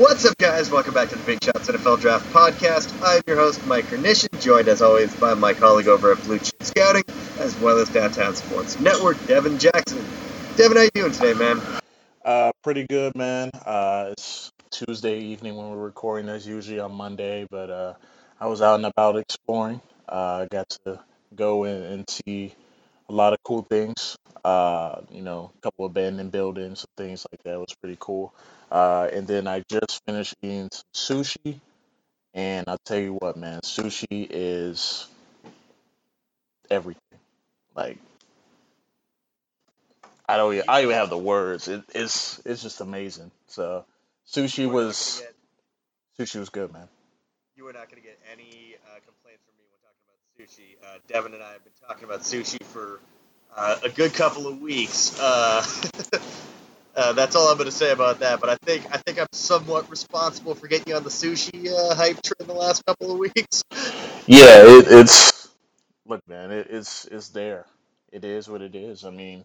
[0.00, 0.70] What's up, guys?
[0.70, 2.90] Welcome back to the Big Shots NFL Draft Podcast.
[3.04, 6.62] I'm your host, Mike Ernishin, joined as always by my colleague over at Blue Chip
[6.62, 7.04] Scouting,
[7.38, 10.02] as well as Downtown Sports Network, Devin Jackson.
[10.56, 11.60] Devin, how you doing today, man?
[12.24, 13.50] Uh, pretty good, man.
[13.66, 17.92] Uh, it's Tuesday evening when we're recording, as usually on Monday, but uh,
[18.40, 19.82] I was out and about exploring.
[20.08, 20.98] Uh, I got to
[21.36, 22.54] go in and see
[23.10, 24.16] a lot of cool things.
[24.42, 27.52] Uh, you know, a couple abandoned buildings things like that.
[27.52, 28.32] It was pretty cool.
[28.70, 31.60] Uh, and then I just finished eating some sushi,
[32.34, 35.08] and I'll tell you what, man, sushi is
[36.70, 37.00] everything.
[37.74, 37.98] Like
[40.28, 41.66] I don't, even, I don't even have the words.
[41.68, 43.32] It, it's it's just amazing.
[43.48, 43.84] So
[44.32, 45.22] sushi was
[46.18, 46.88] sushi was good, man.
[47.56, 50.76] You are not going to get any uh, complaints from me when talking about sushi.
[50.84, 53.00] Uh, Devin and I have been talking about sushi for
[53.56, 55.18] uh, a good couple of weeks.
[57.00, 58.40] Uh, that's all I'm going to say about that.
[58.40, 61.96] But I think I think I'm somewhat responsible for getting you on the sushi uh,
[61.96, 63.64] hype train the last couple of weeks.
[64.26, 65.48] Yeah, it, it's
[66.06, 67.66] look, man, it, it's it's there.
[68.12, 69.04] It is what it is.
[69.04, 69.44] I mean,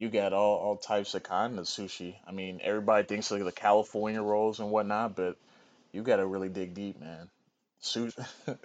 [0.00, 2.16] you got all, all types of kind of sushi.
[2.26, 5.36] I mean, everybody thinks like the California rolls and whatnot, but
[5.92, 7.30] you got to really dig deep, man.
[7.82, 8.26] Sushi.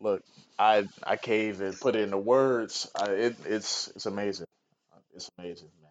[0.00, 0.22] Look,
[0.58, 2.90] I I cave and put it into words.
[2.94, 4.46] I, it, it's it's amazing.
[5.14, 5.89] It's amazing, man.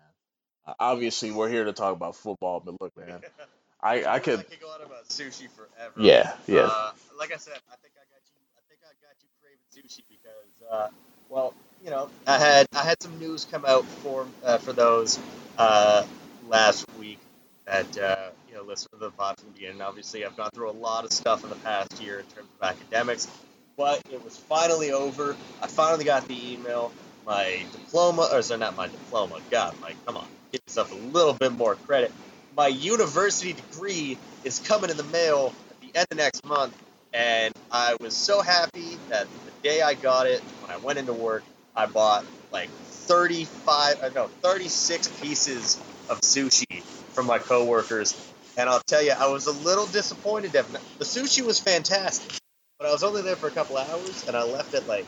[0.70, 3.22] Uh, obviously, we're here to talk about football, but look, man,
[3.82, 4.40] I I could.
[4.40, 5.94] I could go on about sushi forever.
[5.98, 6.70] Yeah, yeah.
[6.72, 8.38] Uh, like I said, I think I got you.
[8.56, 10.90] I think I got you craving sushi because, uh,
[11.30, 11.54] well,
[11.84, 15.18] you know, I had I had some news come out for uh, for those
[15.58, 16.06] uh,
[16.48, 17.18] last week
[17.66, 19.82] that uh, you know listen to the pod from the beginning.
[19.82, 22.68] Obviously, I've gone through a lot of stuff in the past year in terms of
[22.68, 23.28] academics,
[23.76, 25.36] but it was finally over.
[25.64, 26.92] I finally got the email.
[27.26, 29.40] My diploma, or sorry, not my diploma.
[29.52, 32.12] God, Mike, come on, give yourself a little bit more credit.
[32.56, 36.76] My university degree is coming in the mail at the end of next month,
[37.14, 41.14] and I was so happy that the day I got it, when I went into
[41.14, 41.44] work,
[41.76, 45.80] I bought like 35, uh, no, 36 pieces
[46.10, 46.82] of sushi
[47.14, 48.16] from my coworkers.
[48.58, 50.52] And I'll tell you, I was a little disappointed.
[51.00, 52.32] The sushi was fantastic,
[52.80, 55.06] but I was only there for a couple hours, and I left at like,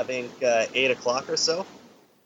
[0.00, 1.66] I think uh, eight o'clock or so.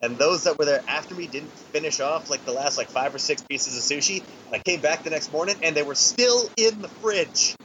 [0.00, 3.14] And those that were there after me didn't finish off like the last like five
[3.14, 4.22] or six pieces of sushi.
[4.46, 7.56] And I came back the next morning, and they were still in the fridge.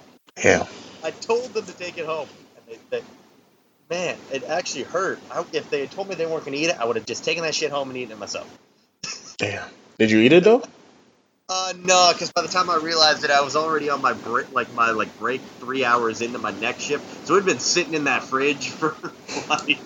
[0.43, 0.65] Yeah.
[1.03, 3.03] I told them to take it home, and they, they
[3.89, 5.19] man, it actually hurt.
[5.29, 7.05] I, if they had told me they weren't going to eat it, I would have
[7.05, 8.47] just taken that shit home and eaten it myself.
[9.37, 9.69] Damn.
[9.99, 10.63] Did you eat it though?
[11.51, 14.53] Uh, no, because by the time I realized it, I was already on my break,
[14.53, 17.95] like my like break three hours into my next shift, so it had been sitting
[17.95, 18.95] in that fridge for
[19.49, 19.79] like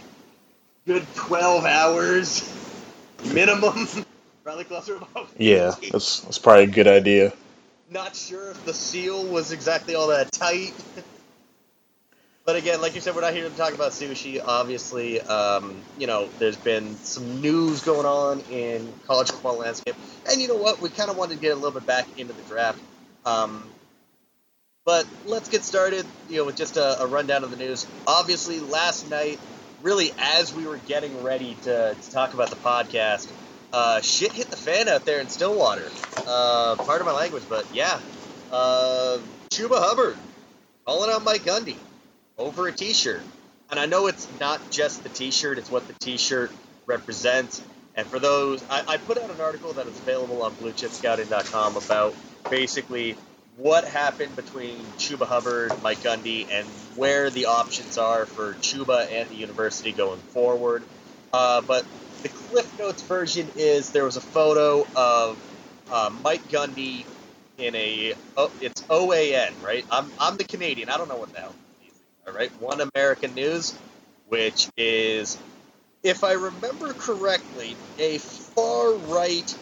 [0.85, 2.41] good twelve hours
[3.33, 3.87] minimum.
[4.43, 5.29] Probably closer about.
[5.37, 7.33] Yeah, that's that's probably a good idea.
[7.89, 10.73] Not sure if the seal was exactly all that tight.
[12.45, 14.43] But again, like you said, we're not here to talk about sushi.
[14.45, 19.95] Obviously, um, you know, there's been some news going on in college football landscape,
[20.29, 20.81] and you know what?
[20.81, 22.79] We kind of wanted to get a little bit back into the draft.
[23.25, 23.63] Um,
[24.83, 27.87] but let's get started, you know, with just a, a, rundown of the news.
[28.05, 29.39] Obviously, last night,
[29.83, 33.29] really as we were getting ready to, to talk about the podcast,
[33.73, 35.89] uh, shit hit the fan out there in Stillwater.
[36.25, 37.99] Uh, part of my language, but yeah,
[38.51, 40.17] uh, Chuba Hubbard
[40.85, 41.75] calling out Mike Gundy
[42.37, 43.21] over a t-shirt.
[43.69, 46.51] And I know it's not just the t-shirt, it's what the t-shirt
[46.85, 47.61] represents.
[47.95, 52.15] And for those, I, I put out an article that is available on bluechipscouting.com about
[52.49, 53.15] basically
[53.57, 59.29] what happened between Chuba Hubbard, Mike Gundy, and where the options are for Chuba and
[59.29, 60.83] the university going forward.
[61.31, 61.85] Uh, but
[62.23, 65.37] the Cliff Notes version is there was a photo of
[65.91, 67.05] uh, Mike Gundy
[67.57, 69.85] in a oh, it's OAN, right?
[69.91, 70.89] I'm I'm the Canadian.
[70.89, 71.53] I don't know what the hell
[72.25, 73.73] all right, One American News,
[74.29, 75.37] which is,
[76.03, 79.55] if I remember correctly, a far right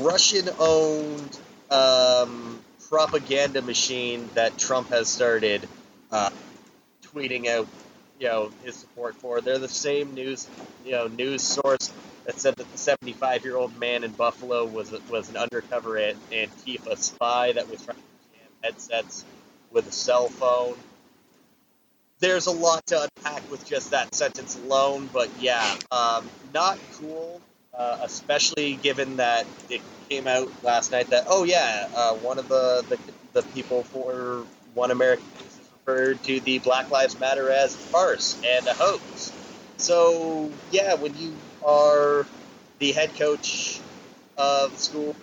[0.00, 1.38] Russian owned
[1.70, 2.58] um,
[2.94, 5.68] propaganda machine that Trump has started
[6.12, 6.30] uh,
[7.02, 7.66] tweeting out,
[8.20, 9.40] you know, his support for.
[9.40, 10.46] They're the same news,
[10.84, 11.92] you know, news source
[12.24, 15.94] that said that the 75 year old man in Buffalo was was an undercover
[16.30, 19.24] Antifa spy that was trying to jam headsets
[19.72, 20.76] with a cell phone
[22.20, 25.10] there's a lot to unpack with just that sentence alone.
[25.12, 27.42] But yeah, um, not cool,
[27.76, 32.48] uh, especially given that it came out last night that oh yeah, uh, one of
[32.48, 32.98] the, the,
[33.40, 34.44] the people for
[34.74, 35.24] One American
[35.86, 39.32] referred to the Black Lives Matter as a farce and a hoax.
[39.76, 41.34] So yeah, when you
[41.64, 42.26] are
[42.78, 43.80] the head coach
[44.36, 45.14] of school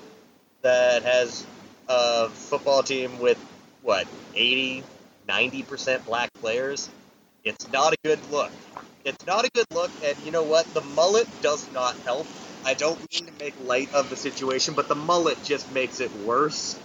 [0.62, 1.46] that has
[1.88, 3.38] a football team with
[3.82, 4.84] what 80,
[5.28, 6.90] 90 percent black players.
[7.44, 8.52] It's not a good look.
[9.04, 10.72] It's not a good look, and you know what?
[10.74, 12.28] The mullet does not help.
[12.66, 16.12] I don't mean to make light of the situation, but the mullet just makes it
[16.18, 16.80] worse.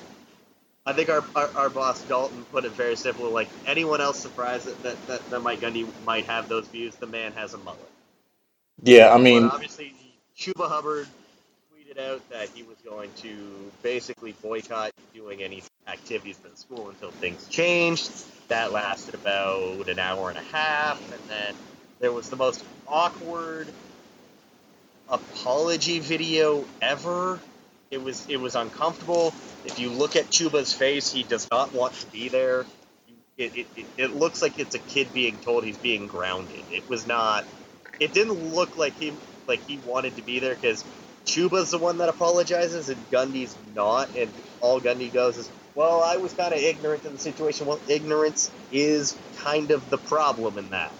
[0.86, 4.66] I think our, our, our boss Dalton put it very simply like anyone else surprised
[4.66, 7.80] that, that, that, that Mike Gundy might have those views, the man has a mullet.
[8.82, 9.94] Yeah, I But mean, obviously,
[10.38, 11.08] Chuba Hubbard
[11.72, 16.90] tweeted out that he was going to basically boycott doing any activities for the school
[16.90, 18.10] until things changed.
[18.48, 21.54] That lasted about an hour and a half, and then
[22.00, 23.68] there was the most awkward
[25.08, 27.40] apology video ever.
[27.90, 29.32] It was it was uncomfortable.
[29.64, 32.66] If you look at Chuba's face, he does not want to be there.
[33.38, 36.64] It, it, it, looks like it's a kid being told he's being grounded.
[36.72, 37.44] It was not.
[38.00, 39.12] It didn't look like he
[39.46, 40.82] like he wanted to be there because
[41.26, 44.08] Chuba's the one that apologizes and Gundy's not.
[44.16, 44.30] And
[44.60, 48.50] all Gundy goes is, "Well, I was kind of ignorant in the situation." Well, ignorance
[48.72, 50.92] is kind of the problem in that.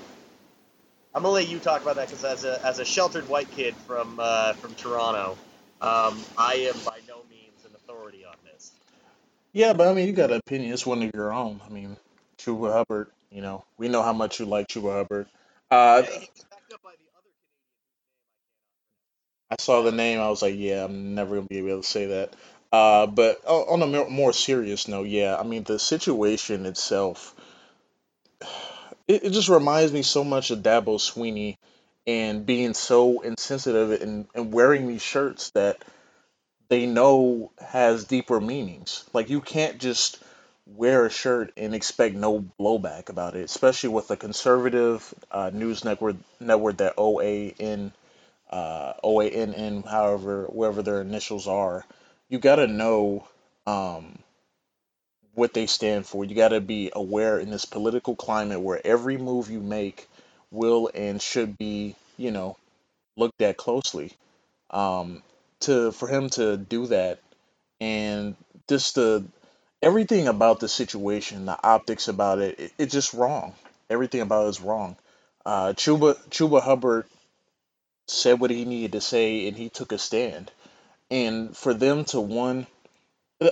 [1.16, 3.74] I'm gonna let you talk about that because as a as a sheltered white kid
[3.74, 5.38] from uh, from Toronto,
[5.80, 8.72] um, I am by no means an authority on this.
[9.54, 10.74] yeah, but I mean, you got an opinion.
[10.74, 11.62] It's one of your own.
[11.64, 11.96] I mean,
[12.36, 13.08] Chuba Hubbard.
[13.30, 15.26] You know, we know how much you like Chuba Hubbard.
[15.70, 17.30] Uh, Yeah, he's backed up by the other
[19.50, 20.20] I saw the name.
[20.20, 22.34] I was like, yeah, I'm never gonna be able to say that.
[22.72, 27.34] Uh, but on a more serious note, yeah, I mean, the situation itself,
[29.08, 31.56] it, it just reminds me so much of Dabo Swinney
[32.06, 35.85] and being so insensitive and, and wearing these shirts that
[36.69, 39.05] they know has deeper meanings.
[39.12, 40.23] Like you can't just
[40.67, 45.85] wear a shirt and expect no blowback about it, especially with a conservative uh, news
[45.85, 47.93] network network that OAN
[48.50, 51.85] uh, OANN, however, whatever their initials are.
[52.29, 53.26] You got to know
[53.67, 54.19] um,
[55.36, 56.24] what they stand for.
[56.24, 60.08] You got to be aware in this political climate where every move you make
[60.50, 62.56] will and should be, you know,
[63.16, 64.12] looked at closely.
[64.70, 65.22] Um,
[65.60, 67.20] to for him to do that
[67.80, 68.36] and
[68.68, 69.24] just the
[69.82, 73.54] everything about the situation, the optics about it, it it's just wrong.
[73.88, 74.96] Everything about it is wrong.
[75.44, 77.06] Uh, Chuba Chuba Hubbard
[78.08, 80.50] said what he needed to say, and he took a stand.
[81.10, 82.66] And for them to one,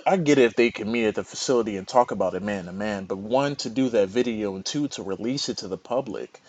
[0.06, 2.66] I get it if they can meet at the facility and talk about it man
[2.66, 5.76] to man, but one to do that video and two to release it to the
[5.76, 6.40] public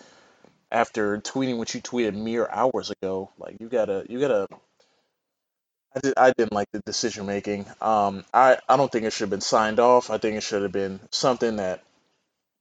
[0.72, 4.48] after tweeting what you tweeted mere hours ago, like you gotta you gotta
[5.94, 7.66] I, did, I didn't like the decision making.
[7.80, 10.10] Um, I, I don't think it should have been signed off.
[10.10, 11.82] I think it should have been something that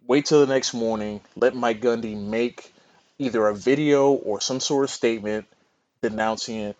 [0.07, 2.72] wait till the next morning, let Mike Gundy make
[3.18, 5.48] either a video or some sort of statement
[6.01, 6.77] denouncing it,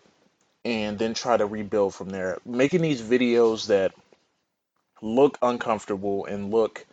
[0.66, 2.38] and then try to rebuild from there.
[2.44, 3.94] Making these videos that
[5.00, 6.84] look uncomfortable and look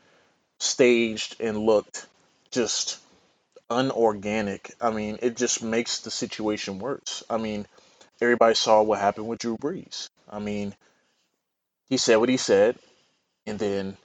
[0.59, 2.05] staged and looked
[2.51, 2.99] just
[3.71, 4.75] unorganic.
[4.79, 7.23] I mean, it just makes the situation worse.
[7.27, 7.65] I mean,
[8.21, 10.07] everybody saw what happened with Drew Brees.
[10.29, 10.75] I mean,
[11.89, 12.77] he said what he said,
[13.47, 13.97] and then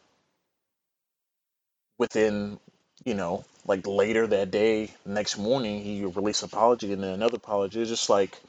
[1.99, 2.59] within,
[3.05, 7.37] you know, like later that day, next morning, he released an apology and then another
[7.37, 7.83] apology.
[7.83, 8.41] It's just like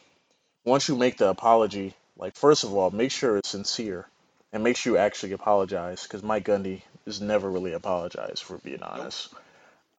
[0.70, 4.08] once you make the apology, like first of all, make sure it's sincere
[4.54, 8.80] and make sure you actually apologize because Mike Gundy has never really apologized for being
[8.80, 8.90] Nope.
[8.92, 9.34] honest.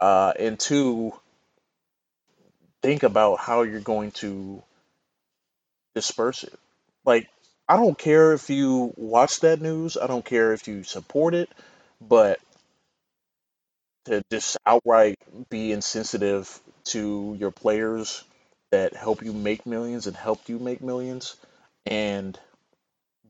[0.00, 1.12] Uh, and two,
[2.82, 4.62] think about how you're going to
[5.94, 6.58] disperse it.
[7.04, 7.28] Like,
[7.68, 11.48] I don't care if you watch that news, I don't care if you support it,
[12.00, 12.40] but
[14.06, 15.18] to just outright
[15.50, 18.24] be insensitive to your players
[18.70, 21.36] that help you make millions and helped you make millions,
[21.86, 22.38] and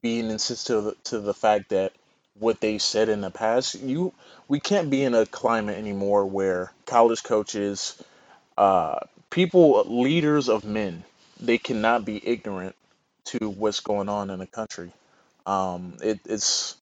[0.03, 1.93] being insistent to the fact that
[2.39, 4.13] what they said in the past, you
[4.49, 8.03] we can't be in a climate anymore where college coaches,
[8.59, 8.99] uh,
[9.31, 11.05] people, leaders of men,
[11.41, 12.75] they cannot be ignorant
[13.25, 14.93] to what's going on in the country.
[15.47, 16.77] Um, it, it's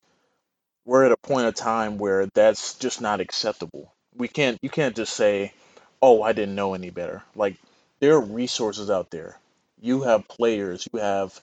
[0.85, 3.93] we're at a point of time where that's just not acceptable.
[4.15, 5.53] We can't you can't just say,
[6.01, 7.55] "Oh, I didn't know any better." Like
[7.99, 9.37] there are resources out there.
[9.81, 11.39] You have players, you have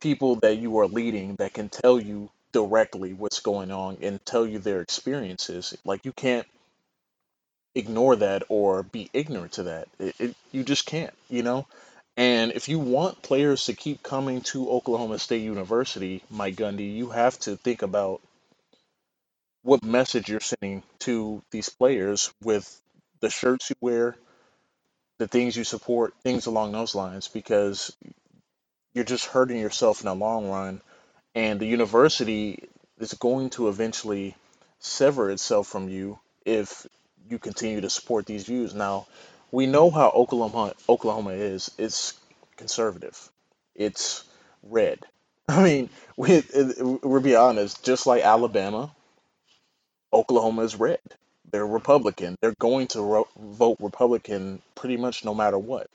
[0.00, 4.46] people that you are leading that can tell you directly what's going on and tell
[4.46, 5.76] you their experiences.
[5.84, 6.46] Like you can't
[7.74, 9.88] ignore that or be ignorant to that.
[9.98, 11.66] It, it, you just can't, you know?
[12.16, 17.10] And if you want players to keep coming to Oklahoma State University, Mike Gundy, you
[17.10, 18.20] have to think about
[19.62, 22.80] what message you're sending to these players with
[23.20, 24.16] the shirts you wear,
[25.18, 27.94] the things you support, things along those lines, because
[28.94, 30.80] you're just hurting yourself in the long run.
[31.34, 34.34] And the university is going to eventually
[34.80, 36.86] sever itself from you if
[37.28, 38.74] you continue to support these views.
[38.74, 39.06] Now,
[39.50, 41.70] we know how Oklahoma Oklahoma is.
[41.78, 42.14] It's
[42.56, 43.16] conservative.
[43.74, 44.24] It's
[44.62, 45.00] red.
[45.48, 46.42] I mean, we
[46.78, 47.84] we'll be honest.
[47.84, 48.90] Just like Alabama,
[50.12, 51.00] Oklahoma is red.
[51.50, 52.36] They're Republican.
[52.40, 55.88] They're going to vote Republican pretty much no matter what.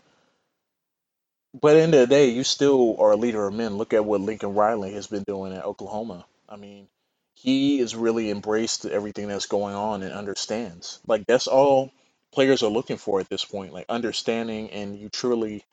[1.59, 3.77] But at the the day, you still are a leader of men.
[3.77, 6.25] Look at what Lincoln Riley has been doing at Oklahoma.
[6.49, 6.87] I mean,
[7.35, 10.99] he has really embraced everything that's going on and understands.
[11.05, 11.91] Like that's all
[12.31, 15.63] players are looking for at this point, like understanding and you truly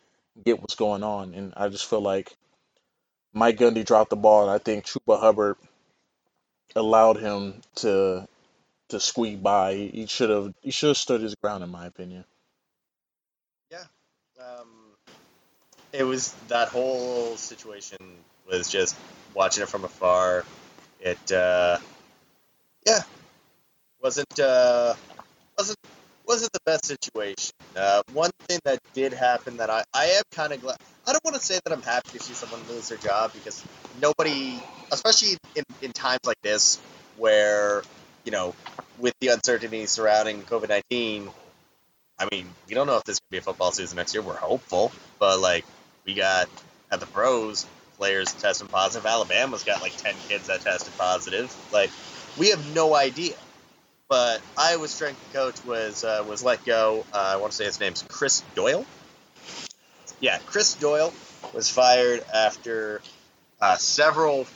[0.45, 1.35] get what's going on.
[1.35, 2.37] And I just feel like
[3.33, 5.57] Mike Gundy dropped the ball, and I think Chuba Hubbard
[6.75, 8.27] allowed him to
[8.91, 9.75] to squeak by.
[9.75, 12.25] He should have he should have stood his ground, in my opinion.
[13.71, 13.85] Yeah.
[14.41, 14.69] Um,
[15.93, 17.99] it was that whole situation
[18.51, 18.97] was just
[19.35, 20.45] watching it from afar.
[21.01, 21.79] It uh,
[22.87, 23.03] yeah
[24.03, 24.95] wasn't uh,
[25.57, 25.79] wasn't
[26.27, 27.53] wasn't the best situation.
[27.77, 30.77] Uh, one thing that did happen that I, I am kind of glad.
[31.07, 33.65] I don't want to say that I'm happy to see someone lose their job because
[34.01, 36.81] nobody, especially in, in times like this,
[37.17, 37.83] where
[38.25, 38.55] you know,
[38.99, 41.31] with the uncertainty surrounding COVID nineteen,
[42.19, 44.23] I mean, we don't know if this is gonna be a football season next year.
[44.23, 45.65] We're hopeful, but like
[46.05, 46.49] we got
[46.91, 49.07] at the pros players testing positive.
[49.07, 51.55] Alabama's got like ten kids that tested positive.
[51.73, 51.91] Like
[52.39, 53.35] we have no idea.
[54.09, 57.05] But Iowa's strength coach was uh, was let go.
[57.13, 58.85] Uh, I want to say his name's Chris Doyle.
[60.19, 61.13] Yeah, Chris Doyle
[61.55, 63.01] was fired after
[63.61, 64.47] uh, several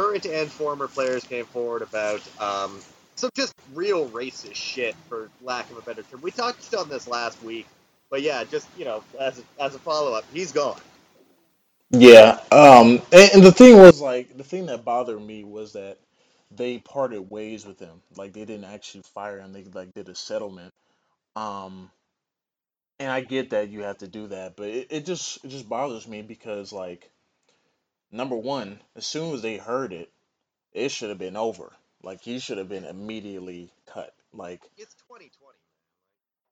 [0.00, 2.80] current and former players came forward about um,
[3.16, 6.20] some just real racist shit, for lack of a better term.
[6.22, 7.66] We talked on this last week,
[8.10, 10.80] but yeah, just you know, as a, as a follow up, he's gone.
[11.90, 15.98] Yeah, um, and, and the thing was like the thing that bothered me was that
[16.50, 18.00] they parted ways with him.
[18.16, 19.52] Like they didn't actually fire him.
[19.52, 20.72] They like did a settlement.
[21.36, 21.90] Um,
[22.98, 25.68] and I get that you have to do that, but it, it just it just
[25.68, 27.10] bothers me because like
[28.12, 30.10] number one, as soon as they heard it,
[30.72, 31.72] it should have been over.
[32.02, 34.14] Like he should have been immediately cut.
[34.32, 35.58] Like It's 2020.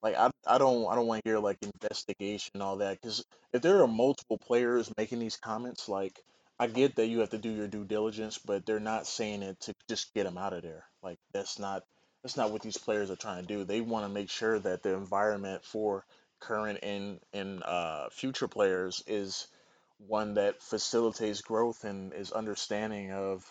[0.03, 3.25] like I, I don't I don't want to hear like investigation and all that because
[3.53, 6.21] if there are multiple players making these comments, like
[6.59, 9.61] I get that you have to do your due diligence, but they're not saying it
[9.61, 10.85] to just get them out of there.
[11.03, 11.85] Like that's not
[12.23, 13.65] that's not what these players are trying to do.
[13.65, 16.05] They want to make sure that the environment for
[16.41, 19.49] current and and uh, future players is
[19.99, 23.45] one that facilitates growth and is understanding of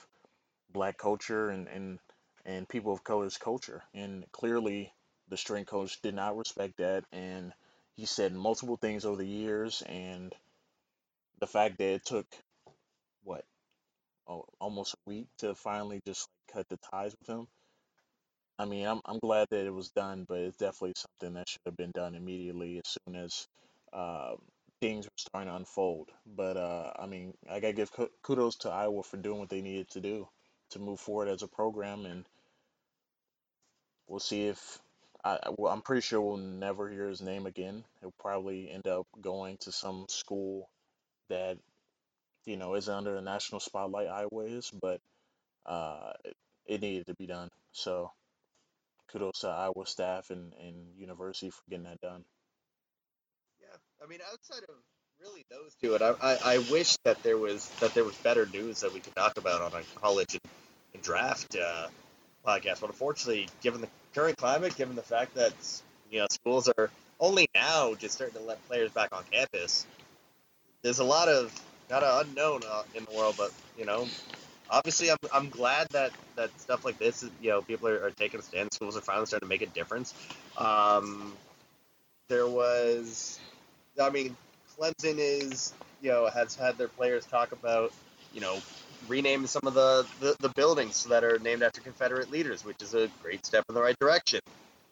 [0.71, 1.99] black culture and and
[2.45, 3.83] and people of color's culture.
[3.93, 4.93] And clearly,
[5.29, 7.53] the strength coach did not respect that, and
[7.95, 10.33] he said multiple things over the years, and
[11.39, 12.25] the fact that it took
[13.23, 13.43] what
[14.27, 17.47] oh, almost a week to finally just cut the ties with him.
[18.59, 21.61] I mean, I'm I'm glad that it was done, but it's definitely something that should
[21.65, 23.47] have been done immediately as soon as
[23.93, 24.35] uh,
[24.81, 26.11] things were starting to unfold.
[26.25, 27.91] But uh, I mean, I gotta give
[28.21, 30.27] kudos to Iowa for doing what they needed to do
[30.71, 32.25] to move forward as a program, and
[34.07, 34.79] we'll see if
[35.23, 37.83] I well, I'm pretty sure we'll never hear his name again.
[38.01, 40.69] He'll probably end up going to some school
[41.29, 41.57] that
[42.45, 45.01] you know isn't under the national spotlight Iowa is, but
[45.65, 47.49] uh, it, it needed to be done.
[47.71, 48.11] So
[49.11, 52.23] kudos to Iowa staff and, and university for getting that done.
[54.03, 54.75] I mean, outside of
[55.21, 58.45] really those two, and I, I, I wish that there was that there was better
[58.45, 60.41] news that we could talk about on a college and,
[60.93, 61.87] and draft uh,
[62.45, 62.81] podcast.
[62.81, 65.53] But unfortunately, given the current climate, given the fact that
[66.11, 66.89] you know schools are
[67.19, 69.85] only now just starting to let players back on campus,
[70.83, 71.53] there's a lot of
[71.89, 73.35] not of unknown uh, in the world.
[73.37, 74.07] But you know,
[74.69, 78.11] obviously, I'm, I'm glad that that stuff like this, is, you know, people are, are
[78.11, 78.71] taking a stand.
[78.73, 80.13] Schools are finally starting to make a difference.
[80.57, 81.33] Um,
[82.29, 83.39] there was
[84.01, 84.35] I mean,
[84.79, 87.93] Clemson is, you know, has had their players talk about,
[88.33, 88.59] you know,
[89.07, 92.93] renaming some of the, the, the buildings that are named after Confederate leaders, which is
[92.95, 94.41] a great step in the right direction.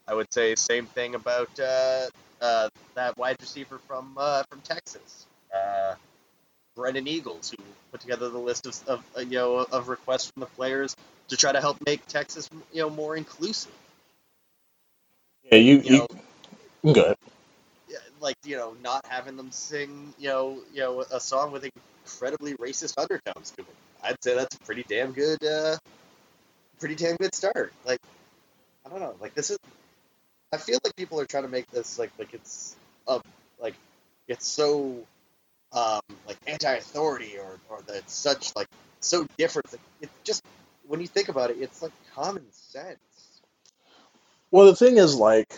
[0.08, 2.06] I would say same thing about uh,
[2.40, 5.94] uh, that wide receiver from uh, from Texas, uh,
[6.76, 10.40] Brennan Eagles, who put together the list of, of uh, you know of requests from
[10.40, 10.96] the players
[11.28, 13.72] to try to help make Texas you know more inclusive.
[15.44, 16.06] Yeah, you You know,
[16.84, 17.16] you good.
[18.20, 21.68] Like you know, not having them sing, you know, you know, a song with
[22.04, 23.76] incredibly racist undertones to it.
[24.02, 25.76] I'd say that's a pretty damn good, uh,
[26.78, 27.72] pretty damn good start.
[27.84, 28.00] Like,
[28.84, 29.58] I don't know, like this is.
[30.52, 32.76] I feel like people are trying to make this like like it's
[33.08, 33.20] a
[33.60, 33.74] like
[34.28, 34.96] it's so
[35.72, 38.68] um like anti-authority or or that it's such like
[39.00, 39.70] so different.
[39.70, 40.42] That it just
[40.86, 42.98] when you think about it, it's like common sense.
[44.50, 45.52] Well, the thing is, like,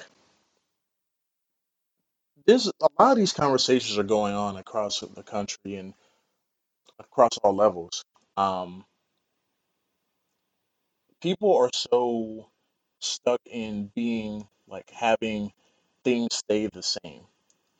[2.80, 5.94] a lot of these conversations are going on across the country and
[6.98, 8.04] across all levels.
[8.36, 8.84] Um,
[11.22, 12.48] people are so
[13.00, 15.52] stuck in being like having
[16.04, 17.22] things stay the same.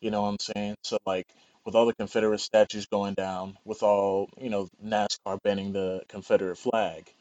[0.00, 0.76] You know what I'm saying?
[0.84, 1.26] So like
[1.64, 6.56] with all the Confederate statues going down, with all, you know, NASCAR banning the Confederate
[6.58, 7.12] flag,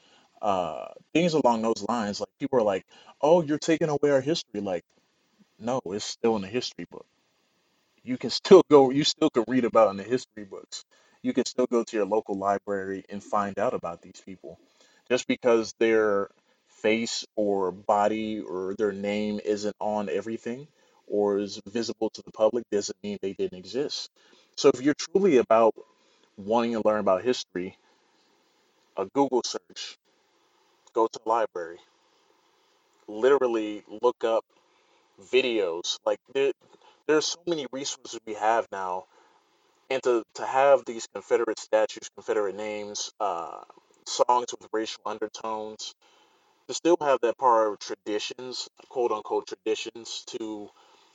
[0.42, 2.86] uh, things along those lines, like people are like,
[3.22, 4.84] "Oh, you're taking away our history." Like,
[5.60, 7.08] no, it's still in the history book.
[8.08, 10.86] You can still go, you still can read about in the history books.
[11.24, 14.60] You can still go to your local library and find out about these people.
[15.10, 16.30] Just because their
[16.70, 20.68] face or body or their name isn't on everything
[21.08, 24.10] or is visible to the public doesn't mean they didn't exist.
[24.58, 25.76] So if you're truly about
[26.38, 27.78] wanting to learn about history,
[28.98, 29.98] a Google search,
[30.94, 31.80] go to the library,
[33.08, 34.46] literally look up
[35.32, 35.98] videos.
[36.06, 36.20] Like
[37.08, 39.06] there's so many resources we have now
[39.90, 43.62] and to, to have these Confederate statues, Confederate names, uh,
[44.06, 45.94] songs with racial undertones,
[46.68, 50.70] to still have that part of traditions, quote unquote traditions, to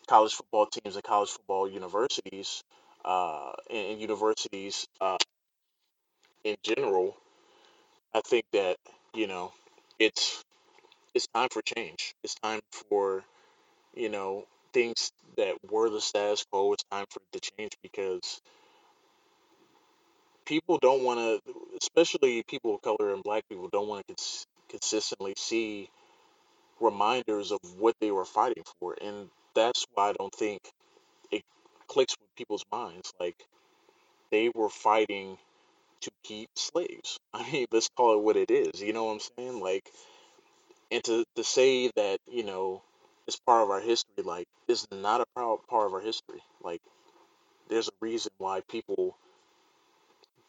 [0.08, 2.64] college football teams and college football universities,
[3.04, 5.16] uh, and, and universities uh,
[6.44, 7.16] in general,
[8.14, 8.76] I think that
[9.14, 9.52] you know
[9.98, 10.44] it's
[11.14, 12.14] it's time for change.
[12.24, 13.24] It's time for
[13.94, 16.72] you know things that were the status quo.
[16.72, 18.40] It's time for it to change because
[20.46, 24.46] people don't want to, especially people of color and black people, don't want to cons-
[24.68, 25.88] consistently see
[26.80, 28.96] reminders of what they were fighting for.
[29.00, 30.60] And that's why I don't think
[31.30, 31.42] it
[31.88, 33.12] clicks with people's minds.
[33.20, 33.36] Like,
[34.30, 35.38] they were fighting
[36.02, 37.18] to keep slaves.
[37.34, 38.82] I mean, let's call it what it is.
[38.82, 39.60] You know what I'm saying?
[39.60, 39.90] Like,
[40.90, 42.82] and to, to say that, you know,
[43.32, 46.42] it's part of our history, like, is not a proud part of our history.
[46.62, 46.82] Like,
[47.68, 49.16] there's a reason why people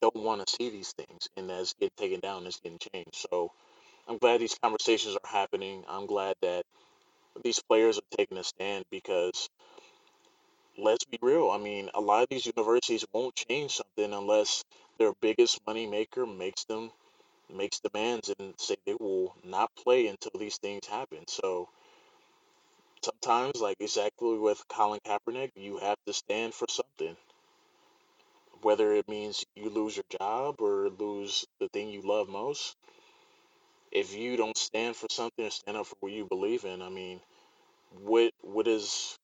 [0.02, 3.16] don't want to see these things and that's getting taken down, it's getting changed.
[3.30, 3.52] So,
[4.08, 5.84] I'm glad these conversations are happening.
[5.88, 6.66] I'm glad that
[7.44, 9.50] these players are taking a stand because
[10.78, 11.50] let's be real.
[11.52, 14.64] I mean, a lot of these universities won't change something unless
[15.00, 16.92] their biggest money maker makes them
[17.50, 21.24] makes demands and say they will not play until these things happen.
[21.28, 21.70] So
[23.04, 27.16] sometimes, like exactly with Colin Kaepernick, you have to stand for something.
[28.62, 32.76] Whether it means you lose your job or lose the thing you love most,
[33.92, 37.20] if you don't stand for something stand up for what you believe in, I mean,
[38.04, 39.20] what what is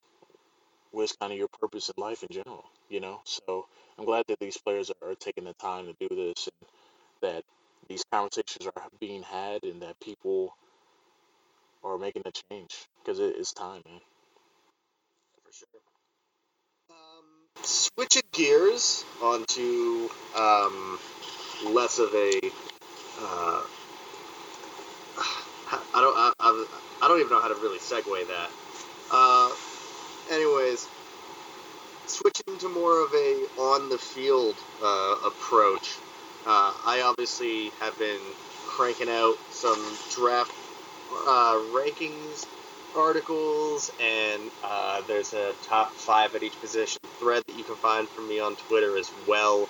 [0.92, 3.20] what's kind of your purpose in life in general, you know?
[3.24, 3.66] So
[3.98, 6.68] I'm glad that these players are, are taking the time to do this and
[7.22, 7.44] that
[7.88, 10.56] these conversations are being had and that people
[11.82, 14.00] are making a change because it is time, man.
[15.44, 15.68] For sure.
[16.90, 17.24] Um,
[17.62, 20.98] switching gears onto um,
[21.66, 22.40] less of a.
[23.20, 23.62] Uh,
[25.94, 26.16] I don't.
[26.16, 26.66] I, I,
[27.02, 28.50] I don't even know how to really segue that.
[29.12, 29.50] Uh,
[30.30, 30.86] anyways,
[32.06, 35.96] switching to more of a on the field uh, approach.
[36.46, 38.20] Uh, I obviously have been
[38.66, 39.78] cranking out some
[40.14, 40.52] draft
[41.12, 42.46] uh, rankings
[42.96, 48.08] articles, and uh, there's a top five at each position thread that you can find
[48.08, 49.68] from me on Twitter as well.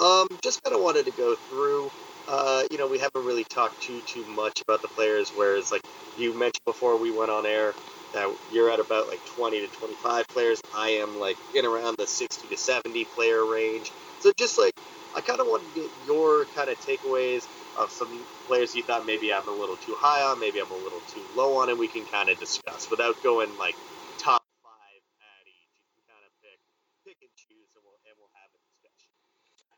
[0.00, 1.88] Um, just kind of wanted to go through.
[2.28, 5.30] Uh, you know, we haven't really talked too too much about the players.
[5.34, 5.82] Whereas, like
[6.16, 7.72] you mentioned before we went on air,
[8.12, 10.60] that you're at about like 20 to 25 players.
[10.76, 13.90] I am like in around the 60 to 70 player range.
[14.20, 14.72] So just like
[15.14, 17.42] I kind of want to get your kind of takeaways
[17.78, 18.08] of some
[18.46, 21.22] players you thought maybe I'm a little too high on, maybe I'm a little too
[21.36, 23.76] low on, and we can kind of discuss without going like
[24.18, 25.74] top five at each.
[25.80, 26.58] You can kind of pick
[27.06, 29.10] pick and choose, and we'll and we'll have a discussion.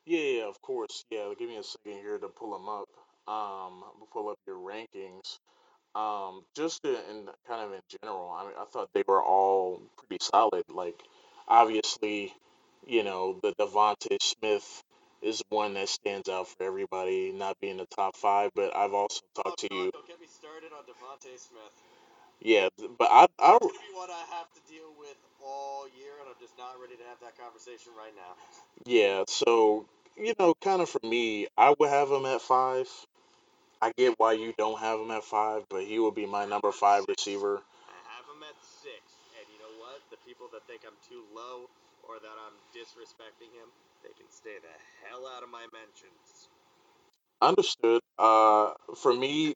[0.07, 1.05] Yeah, yeah, of course.
[1.11, 2.89] Yeah, give me a second here to pull them up.
[3.29, 5.39] Um, pull up your rankings.
[5.95, 9.83] Um, just in, in kind of in general, I mean, I thought they were all
[9.99, 10.65] pretty solid.
[10.69, 11.01] Like,
[11.49, 12.33] obviously,
[12.87, 14.83] you know, the DeVonta Smith
[15.23, 18.51] is one that stands out for everybody, not being the top five.
[18.55, 19.91] But I've also Oh talked to God, you.
[19.93, 21.75] don't get me started on DeVonta Smith.
[22.41, 26.39] Yeah, but I, I, be one I have to deal with all year, and I'm
[26.41, 28.37] just not ready to have that conversation right now.
[28.87, 29.25] yeah.
[29.29, 32.89] So, you know, kind of for me, I would have him at five.
[33.83, 36.73] I get why you don't have him at five, but he would be my number
[36.73, 37.63] five receiver.
[37.89, 39.01] I have him at six,
[39.39, 40.03] and you know what?
[40.11, 41.69] The people that think I'm too low
[42.09, 43.69] or that I'm disrespecting him,
[44.03, 46.49] they can stay the hell out of my mentions.
[47.43, 48.03] Understood.
[48.19, 49.55] Uh, for me,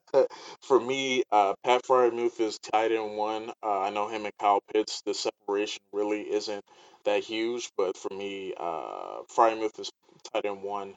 [0.62, 3.50] for me, uh, Pat Freiermuth is tight end one.
[3.62, 5.02] Uh, I know him and Kyle Pitts.
[5.06, 6.64] The separation really isn't
[7.04, 9.90] that huge, but for me, uh, Freiermuth is
[10.32, 10.94] tight end one,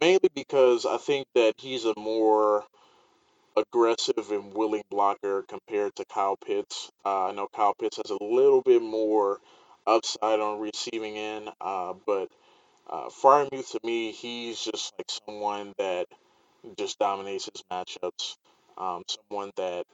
[0.00, 2.64] mainly because I think that he's a more
[3.56, 6.90] aggressive and willing blocker compared to Kyle Pitts.
[7.04, 9.38] Uh, I know Kyle Pitts has a little bit more
[9.86, 12.28] upside on receiving end, uh, but
[12.90, 16.06] uh, Freiermuth to me, he's just like someone that
[16.78, 18.36] just dominates his matchups.
[18.78, 19.84] Um, someone that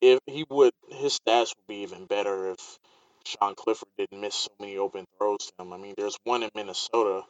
[0.00, 2.78] if he would, his stats would be even better if
[3.26, 5.72] Sean Clifford didn't miss so many open throws to him.
[5.72, 7.22] I mean, there's one in Minnesota.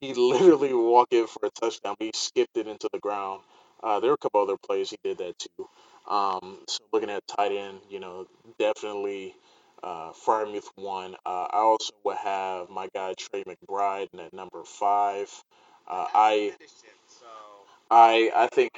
[0.00, 3.42] He literally walked in for a touchdown, but he skipped it into the ground.
[3.82, 5.68] Uh, there were a couple other plays he did that too.
[6.08, 8.26] Um, so looking at tight end, you know,
[8.58, 9.34] definitely
[9.82, 10.12] uh,
[10.76, 11.14] one.
[11.24, 15.30] Uh, I also would have my guy Trey McBride at number five.
[15.88, 16.52] Uh, I
[17.90, 18.72] I I think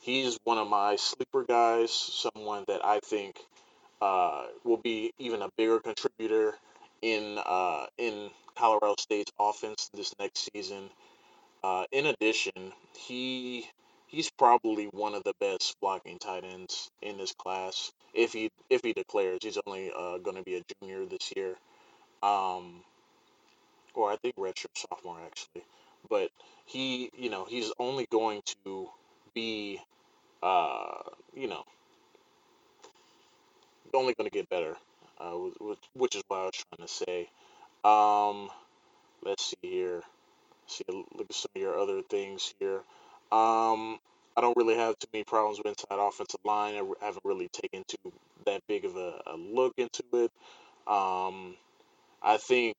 [0.00, 1.92] he's one of my sleeper guys.
[1.92, 3.36] Someone that I think
[4.00, 6.54] uh, will be even a bigger contributor
[7.02, 10.90] in uh, in Colorado State's offense this next season.
[11.62, 13.66] Uh, in addition, he
[14.08, 17.92] he's probably one of the best blocking tight ends in this class.
[18.12, 21.54] If he if he declares, he's only uh, going to be a junior this year,
[22.22, 22.82] um,
[23.94, 25.62] or I think redshirt sophomore actually.
[26.08, 26.30] But
[26.64, 28.88] he, you know, he's only going to
[29.34, 29.80] be,
[30.42, 31.02] uh,
[31.34, 31.64] you know,
[33.94, 34.76] only going to get better,
[35.20, 35.32] uh,
[35.94, 37.28] which, is what I was trying to say.
[37.84, 38.48] Um,
[39.22, 40.02] let's see here.
[40.66, 42.82] See, look at some of your other things here.
[43.32, 43.98] Um,
[44.36, 46.74] I don't really have too many problems with inside offensive line.
[46.76, 48.12] I haven't really taken too
[48.46, 50.32] that big of a, a look into it.
[50.86, 51.56] Um,
[52.22, 52.76] I think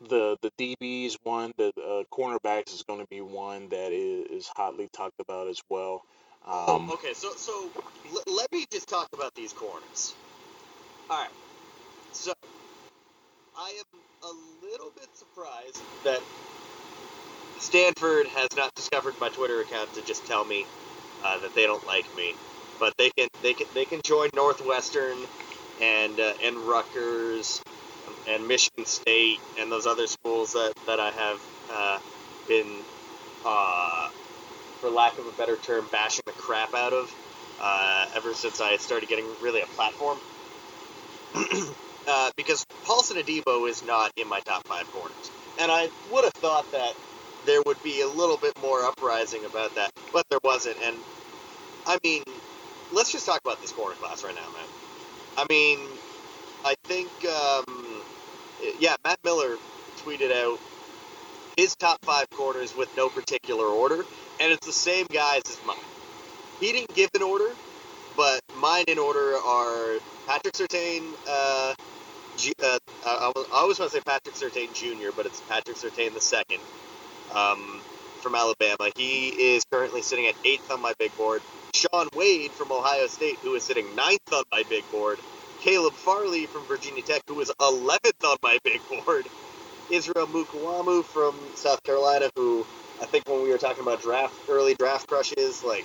[0.00, 4.50] the the DBs one, the uh, cornerbacks is going to be one that is, is
[4.56, 6.04] hotly talked about as well.
[6.46, 7.70] Um, oh, okay, so so
[8.12, 10.14] l- let me just talk about these corners.
[11.10, 11.30] All right,
[12.12, 12.32] so
[13.56, 16.20] I am a little bit surprised that
[17.58, 20.66] Stanford has not discovered my Twitter account to just tell me
[21.24, 22.34] uh, that they don't like me,
[22.80, 25.18] but they can they can they can join Northwestern
[25.80, 27.62] and uh, and Rutgers
[28.28, 31.38] and Michigan State and those other schools that, that I have
[31.70, 31.98] uh,
[32.48, 32.84] been,
[33.44, 34.08] uh,
[34.80, 37.08] for lack of a better term, bashing the crap out of
[37.60, 40.18] uh, ever since I started getting really a platform.
[42.08, 45.32] Uh, because Paulson Adebo is not in my top five corners.
[45.58, 46.94] And I would have thought that
[47.46, 50.76] there would be a little bit more uprising about that, but there wasn't.
[50.84, 50.96] And
[51.86, 52.22] I mean,
[52.92, 54.68] let's just talk about this corner class right now, man.
[55.38, 55.78] I mean,
[56.64, 58.02] I think um,
[58.78, 59.56] yeah, Matt Miller
[59.98, 60.58] tweeted out
[61.56, 64.04] his top five corners with no particular order,
[64.40, 65.76] and it's the same guys as mine.
[66.60, 67.50] He didn't give an order,
[68.16, 71.14] but mine in order are Patrick Surtain.
[71.28, 71.74] Uh,
[72.36, 76.12] G, uh, I, I, always want to say Patrick Surtain Jr., but it's Patrick Surtain
[76.12, 76.60] the second
[77.36, 77.80] um,
[78.20, 78.90] from Alabama.
[78.96, 81.42] He is currently sitting at eighth on my big board.
[81.74, 85.18] Shaun Wade from Ohio State, who is sitting ninth on my big board.
[85.60, 89.26] Caleb Farley from Virginia Tech, who was 11th on my big board.
[89.90, 92.64] Israel Mukuamu from South Carolina, who
[93.00, 95.84] I think when we were talking about draft early draft crushes, like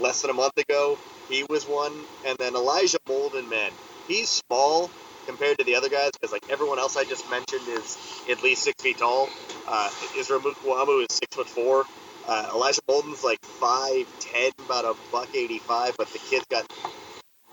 [0.00, 0.96] less than a month ago,
[1.28, 1.92] he was one.
[2.24, 3.70] And then Elijah Molden, man,
[4.08, 4.90] he's small
[5.26, 7.98] compared to the other guys because like everyone else I just mentioned is
[8.30, 9.28] at least six feet tall.
[9.66, 11.84] Uh, Israel Mukuamu is six foot four.
[12.28, 16.70] Uh, Elijah Molden's like five ten, about a buck eighty five, but the kid's got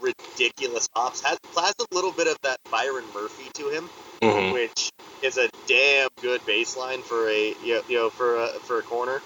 [0.01, 1.21] ridiculous hops.
[1.21, 3.89] Has, has a little bit of that Byron Murphy to him,
[4.21, 4.53] mm-hmm.
[4.53, 9.21] which is a damn good baseline for a you know for a, for a corner.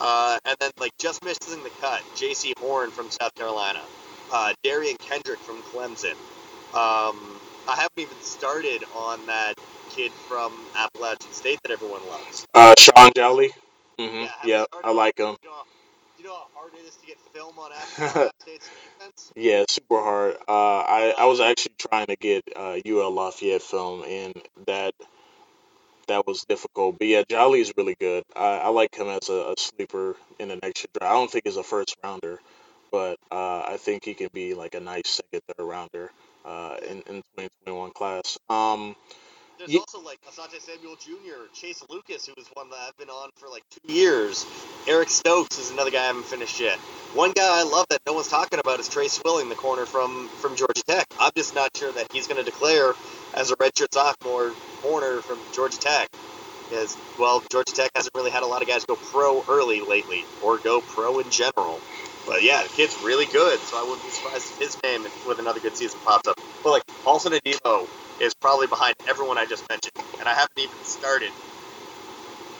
[0.00, 3.80] Uh, and then like just missing the cut, Jaycee Horn from South Carolina,
[4.32, 6.12] uh, Derion Kendrick from Clemson.
[6.74, 9.54] Um, I haven't even started on that
[9.98, 12.46] kid from Appalachian State that everyone loves.
[12.54, 13.50] Uh, Shaun Jolly.
[13.98, 14.16] Mm-hmm.
[14.16, 15.34] Yeah, yeah I like him.
[15.42, 15.62] You know,
[16.18, 19.32] you know how hard it is to get film on Appalachian State's defense?
[19.34, 20.36] Yeah, super hard.
[20.46, 24.94] Uh, I I was actually trying to get uh, UL Lafayette film, and that
[26.06, 27.00] that was difficult.
[27.00, 28.22] But yeah, Jolly is really good.
[28.36, 31.10] I, I like him as a, a sleeper in the next year draft.
[31.10, 32.38] I don't think he's a first rounder,
[32.92, 36.12] but uh, I think he can be like a nice second, third rounder
[36.44, 38.38] uh, in in 2021 class.
[38.48, 38.94] Um,
[39.58, 39.80] there's yeah.
[39.80, 43.48] also like Asante Samuel Jr., Chase Lucas, who was one that I've been on for
[43.48, 44.46] like two years.
[44.86, 46.78] Eric Stokes is another guy I haven't finished yet.
[47.14, 50.28] One guy I love that no one's talking about is Tre Swilling, the corner from
[50.40, 51.06] from Georgia Tech.
[51.18, 52.94] I'm just not sure that he's going to declare
[53.34, 56.08] as a redshirt sophomore corner from Georgia Tech.
[56.68, 60.24] Because, well, Georgia Tech hasn't really had a lot of guys go pro early lately,
[60.42, 61.80] or go pro in general.
[62.26, 65.38] But yeah, the kid's really good, so I wouldn't be surprised if his name with
[65.38, 66.38] another good season pops up.
[66.62, 67.88] But like Paulson Adebo
[68.20, 71.30] is probably behind everyone I just mentioned, and I haven't even started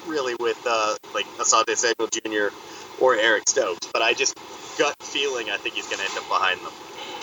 [0.06, 2.54] really with uh, like Asante Samuel Jr.
[3.00, 4.34] or Eric Stokes, but I just
[4.78, 6.72] gut feeling I think he's going to end up behind them.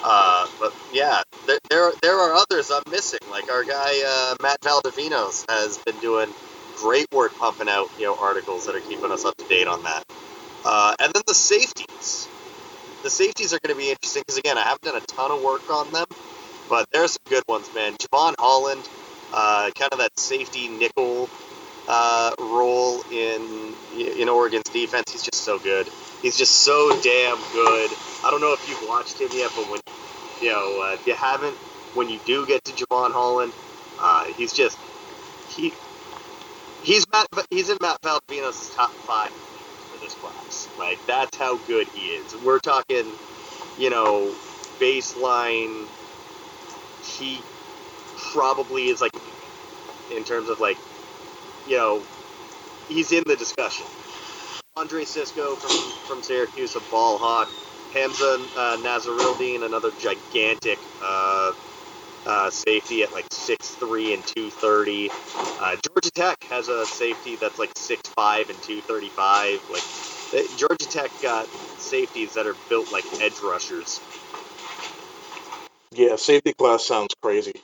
[0.03, 3.19] Uh, but yeah, there, there there are others I'm missing.
[3.31, 6.29] Like our guy uh, Matt Valdovinos has been doing
[6.77, 9.81] great work pumping out you know articles that are keeping us up to date on
[9.83, 10.03] that.
[10.63, 12.27] Uh, and then the safeties.
[13.03, 15.43] The safeties are going to be interesting because again, I haven't done a ton of
[15.43, 16.07] work on them,
[16.69, 17.93] but there's some good ones, man.
[17.93, 18.81] Jevon Holland,
[19.33, 21.29] uh, kind of that safety nickel
[21.87, 25.11] uh, role in in Oregon's defense.
[25.11, 25.87] He's just so good.
[26.21, 27.91] He's just so damn good.
[28.23, 29.79] I don't know if you've watched him yet, but when
[30.41, 31.55] you know uh, if you haven't,
[31.95, 33.53] when you do get to Jevon Holland,
[33.99, 34.77] uh, he's just
[35.55, 35.73] he
[36.83, 40.67] he's Matt he's in Matt Valdovinos' top five for this class.
[40.79, 42.35] Like that's how good he is.
[42.43, 43.05] We're talking,
[43.79, 44.33] you know,
[44.79, 45.87] baseline.
[47.05, 47.41] He
[48.33, 49.13] probably is like
[50.11, 50.77] in terms of like,
[51.67, 52.01] you know,
[52.89, 53.85] he's in the discussion.
[54.77, 57.49] Andre Cisco from, from Syracuse, a ball hawk.
[57.93, 61.53] Hamsah uh, Nasirildeen, another gigantic uh,
[62.25, 65.09] uh, safety at like 6'3 and 230.
[65.37, 69.61] Uh, Georgia Tech has a safety that's like 6'5 and 235.
[69.69, 69.83] Like
[70.31, 71.47] they, Georgia Tech got
[71.79, 74.01] safeties that are built like edge rushers.
[75.95, 77.55] Yeah, safety class sounds crazy.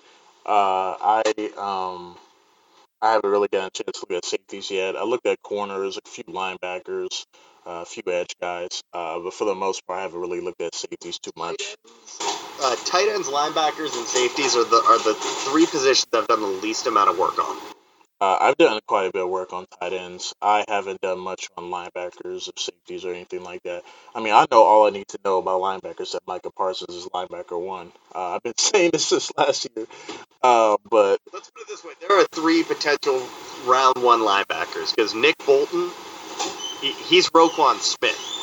[0.46, 1.24] Uh, I
[1.58, 2.18] um,
[3.02, 4.98] I haven't really gotten a chance to look at safeties yet.
[4.98, 7.26] I looked at corners, a few linebackers,
[7.68, 10.62] uh, a few edge guys, uh, but for the most part, I haven't really looked
[10.62, 11.76] at safeties too much.
[12.62, 15.16] Uh, tight ends, linebackers, and safeties are the are the
[15.52, 17.71] three positions I've done the least amount of work on.
[18.22, 20.36] Uh, I've done quite a bit of work on tight ends.
[20.42, 23.84] I haven't done much on linebackers or safeties or anything like that.
[24.16, 27.08] I mean, I know all I need to know about linebackers that Micah Parsons is
[27.08, 27.94] linebacker one.
[28.16, 29.88] Uh, I've been saying this since last year,
[30.44, 33.22] uh, but let's put it this way: there are three potential
[33.68, 35.92] round one linebackers because Nick Bolton,
[36.82, 38.38] he, he's Roquan Smith.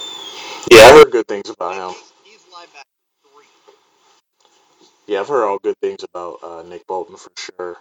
[0.71, 2.03] Yeah, I've heard good things about him.
[2.25, 2.97] He's linebacker
[3.35, 3.47] three.
[5.15, 7.77] Yeah, I've heard all good things about uh, Nick Bolton for sure.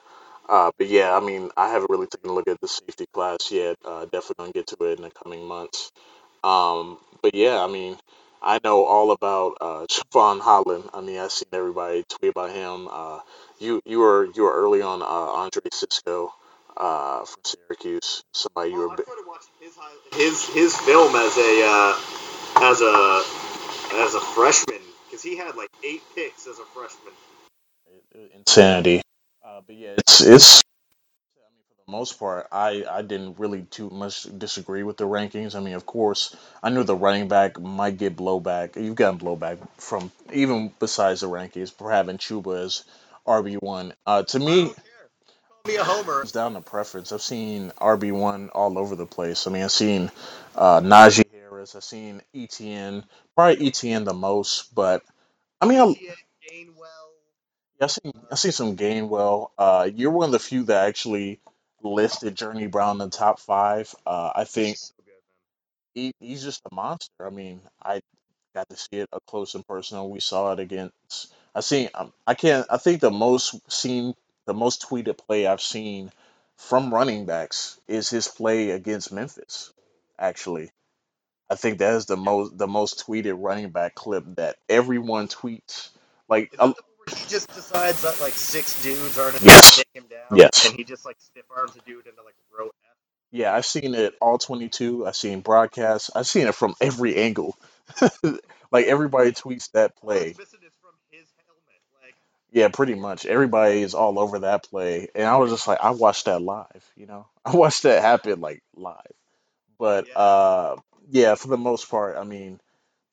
[0.50, 3.52] Uh, but yeah, I mean, I haven't really taken a look at the safety class
[3.52, 3.78] yet.
[3.86, 5.92] Uh, definitely gonna get to it in the coming months.
[6.44, 7.98] Um, but yeah, I mean,
[8.42, 10.90] I know all about uh, Jevon Holland.
[10.94, 12.90] I mean, I've seen everybody tweet about him.
[12.92, 13.20] Uh,
[13.60, 16.32] you you were you were early on uh, Andre Cisco
[16.78, 18.24] uh, from Syracuse.
[18.34, 18.90] Somebody you were.
[18.94, 19.76] I bi- started watching his
[20.14, 22.00] his his film as a uh,
[22.64, 23.24] as a
[23.96, 27.14] as a freshman because he had like eight picks as a freshman.
[28.36, 29.02] insanity.
[29.48, 30.62] Uh, but yeah, it's it's.
[31.38, 35.06] I mean, for the most part, I I didn't really too much disagree with the
[35.06, 35.56] rankings.
[35.56, 38.76] I mean, of course, I knew the running back might get blowback.
[38.76, 42.84] You've gotten blowback from even besides the rankings for having Chuba as
[43.26, 43.94] RB one.
[44.06, 44.84] Uh, to me, don't care.
[45.64, 46.22] Call me a homer.
[46.24, 47.14] it's down to preference.
[47.14, 49.48] I've seen RB one all over the place.
[49.48, 50.12] I mean, I've seen
[50.58, 51.74] uh, Najee Harris.
[51.74, 55.04] I've seen ETN, probably ETN the most, but
[55.62, 56.27] I mean, I, ETN, Gainwell.
[57.80, 59.50] Yeah, I seen I seen some Gainwell.
[59.58, 61.40] Uh, you're one of the few that actually
[61.84, 63.94] listed Journey Brown in the top five.
[64.06, 65.14] Uh, I think He's so good,
[65.96, 66.14] man.
[66.20, 67.28] he, he's just a monster.
[67.28, 68.02] I mean, I
[68.56, 70.10] got to see it up close and personal.
[70.10, 71.34] We saw it against.
[71.56, 71.90] I seen.
[71.96, 72.68] Um, I can't.
[72.70, 76.12] I think the most seen, the most tweeted play I've seen
[76.58, 79.74] from running backs is his play against Memphis.
[80.20, 80.72] Actually,
[81.50, 85.90] I think that is the most the most tweeted running back clip that everyone tweets.
[86.30, 89.46] Like, Is that the one where he just decides that like six dudes aren't enough
[89.46, 90.68] yes, to take him down, yes.
[90.68, 92.72] and he just like stiff arms a dude into like a row F?
[93.32, 95.06] Yeah, I've seen it all 22.
[95.06, 96.10] I've seen broadcasts.
[96.16, 97.58] I've seen it from every angle.
[98.72, 100.34] like everybody tweets that play.
[100.38, 101.82] missing is from his helmet.
[102.02, 102.16] Like,
[102.52, 103.26] Yeah, pretty much.
[103.26, 105.10] Everybody is all over that play.
[105.14, 107.28] And I was just like, I watched that live, you know?
[107.46, 108.96] I watched that happen like live.
[109.78, 110.76] But yeah, uh
[111.10, 112.60] yeah, for the most part, I mean,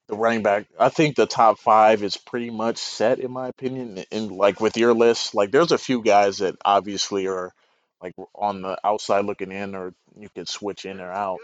[0.09, 4.05] the running back, I think the top five is pretty much set in my opinion.
[4.12, 7.53] And like with your list, like there's a few guys that obviously are
[8.03, 11.38] like on the outside looking in or you could switch in or out.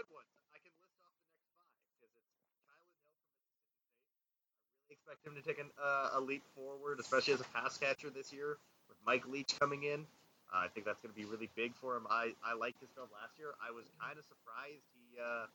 [4.91, 8.31] Expect him to take an, uh, a leap forward, especially as a pass catcher this
[8.31, 10.05] year with Mike Leach coming in.
[10.53, 12.05] Uh, I think that's going to be really big for him.
[12.11, 13.53] I, I liked his film last year.
[13.65, 15.45] I was kind of surprised he uh,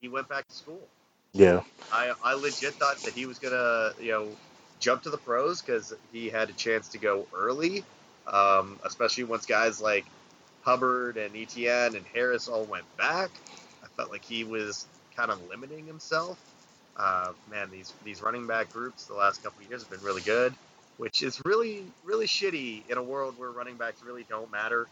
[0.00, 0.80] he went back to school.
[1.32, 1.62] Yeah.
[1.90, 4.28] I, I legit thought that he was gonna you know
[4.80, 7.84] jump to the pros because he had a chance to go early,
[8.26, 10.04] um, especially once guys like
[10.62, 13.30] Hubbard and Etienne and Harris all went back,
[13.82, 14.86] I felt like he was
[15.16, 16.38] kind of limiting himself.
[16.96, 20.54] Uh, man, these these running back groups the last couple years have been really good,
[20.98, 24.88] which is really really shitty in a world where running backs really don't matter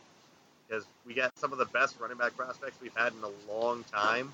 [0.69, 3.85] because we got some of the best running back prospects we've had in a long
[3.85, 4.33] time.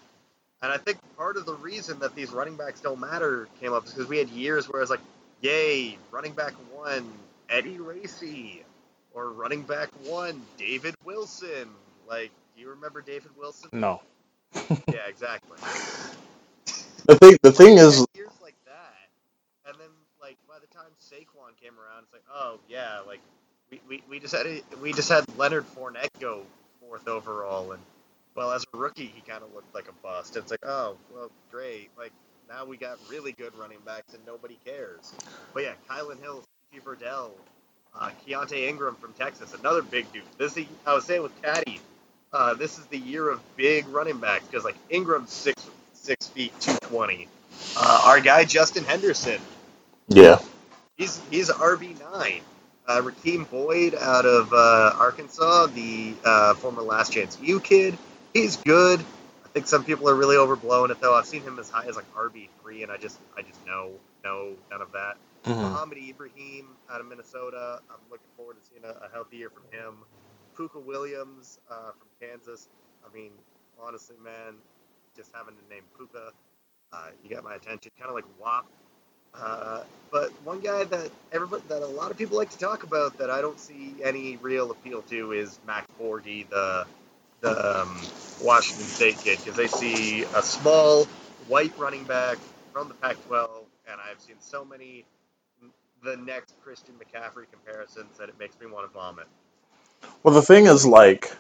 [0.63, 3.85] And I think part of the reason that these running backs don't matter came up
[3.87, 5.01] is because we had years where it's like,
[5.41, 7.11] yay, running back one,
[7.51, 8.65] Eddie Lacy,
[9.13, 11.69] or running back one, David Wilson.
[12.09, 13.71] Like, do you remember David Wilson?
[13.73, 14.01] No.
[14.55, 15.59] yeah, exactly.
[17.07, 19.09] The thing, the thing is, years like that,
[19.67, 19.89] and then
[20.21, 23.21] like by the time Saquon came around, it's like, oh yeah, like
[23.71, 24.47] we, we, we just had
[24.81, 26.43] we just had Leonard Fournette go
[26.81, 27.83] fourth overall, and
[28.35, 30.37] well, as a rookie, he kind of looked like a bust.
[30.37, 32.13] It's like, oh well, great, like
[32.49, 35.13] now we got really good running backs, and nobody cares.
[35.55, 36.43] But yeah, Kylan Hill,
[36.73, 36.85] C.J.
[36.85, 37.31] Verdell,
[37.99, 40.23] uh, Keaontay Ingram from Texas, another big dude.
[40.39, 41.81] This is, I was saying with Caddy,
[42.33, 46.53] uh, this is the year of big running backs because like Ingram's six six feet
[46.61, 47.29] two twenty.
[47.77, 49.41] Uh, our guy Justin Henderson,
[50.09, 50.39] yeah,
[50.97, 52.41] he's he's RB nine.
[52.89, 57.97] Uh, Rakeem Boyd out of uh, Arkansas, the uh, former Last Chance U kid,
[58.35, 59.01] he's good.
[59.01, 61.15] I think some people are really overblowing it though.
[61.15, 63.93] I've seen him as high as like RB three, and I just I just know
[64.25, 65.17] no none of that.
[65.45, 65.57] Mhm.
[65.61, 67.81] Mohamed Ibrahim out of Minnesota.
[67.91, 69.95] I'm looking forward to seeing a, a healthy year from him.
[70.57, 72.69] Pooka Williams uh, from Kansas.
[73.05, 73.33] I mean,
[73.81, 74.55] honestly, man,
[75.17, 76.31] just having the name Pooka,
[76.93, 77.91] uh, you got my attention.
[77.99, 78.67] Kind of like WAP.
[79.35, 83.17] Uh, but one guy that everybody, that a lot of people like to talk about
[83.19, 86.87] that I don't see any real appeal to is Max Borghi, the
[87.43, 88.01] the um,
[88.43, 91.05] Washington State kid, because they see a small
[91.49, 92.39] white running back
[92.73, 93.49] from the Pac-12,
[93.91, 95.05] and I've seen so many
[96.03, 99.27] the next Christian McCaffrey comparisons that it makes me want to vomit.
[100.23, 101.33] Well, the thing is, like,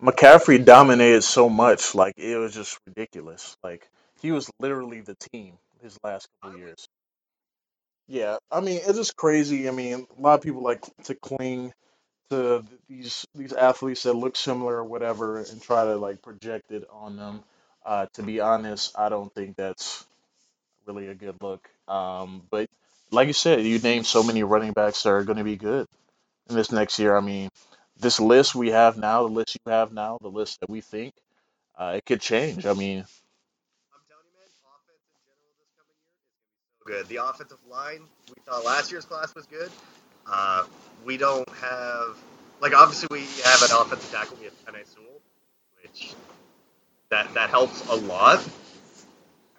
[0.00, 3.56] McCaffrey dominated so much, like, it was just ridiculous.
[3.64, 3.88] Like,
[4.22, 6.86] he was literally the team his last couple years.
[8.06, 9.68] Yeah, I mean, it's just crazy.
[9.68, 11.72] I mean, a lot of people like to cling
[12.30, 16.88] to these these athletes that look similar or whatever and try to like project it
[16.90, 17.42] on them.
[17.84, 20.04] Uh, to be honest, I don't think that's
[20.86, 21.68] really a good look.
[21.86, 22.68] Um, but
[23.10, 25.86] like you said, you named so many running backs that are going to be good
[26.48, 27.16] in this next year.
[27.16, 27.50] I mean,
[28.00, 31.14] this list we have now, the list you have now, the list that we think,
[31.78, 32.66] uh, it could change.
[32.66, 33.04] I mean,
[36.84, 37.08] good.
[37.08, 39.70] The offensive line, we thought last year's class was good.
[40.30, 40.64] Uh,
[41.04, 42.16] we don't have,
[42.60, 44.36] like, obviously we have an offensive tackle.
[44.38, 45.20] We have Penei Sewell,
[45.82, 46.14] which
[47.10, 48.46] that that helps a lot.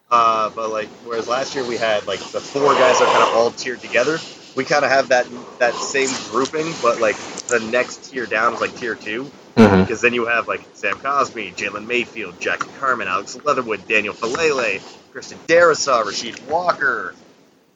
[0.10, 3.36] Uh, but like, whereas last year we had like the four guys are kind of
[3.36, 4.18] all tiered together.
[4.56, 5.28] We kind of have that
[5.60, 9.30] that same grouping, but like the next tier down is like tier two.
[9.56, 9.82] mhm.
[9.82, 14.82] Because then you have like Sam Cosmi, Jalen Mayfield, Jackson Carman, Alex Leatherwood, Daniel Faalele,
[15.12, 17.14] Christian Darrisaw, Rasheed Walker.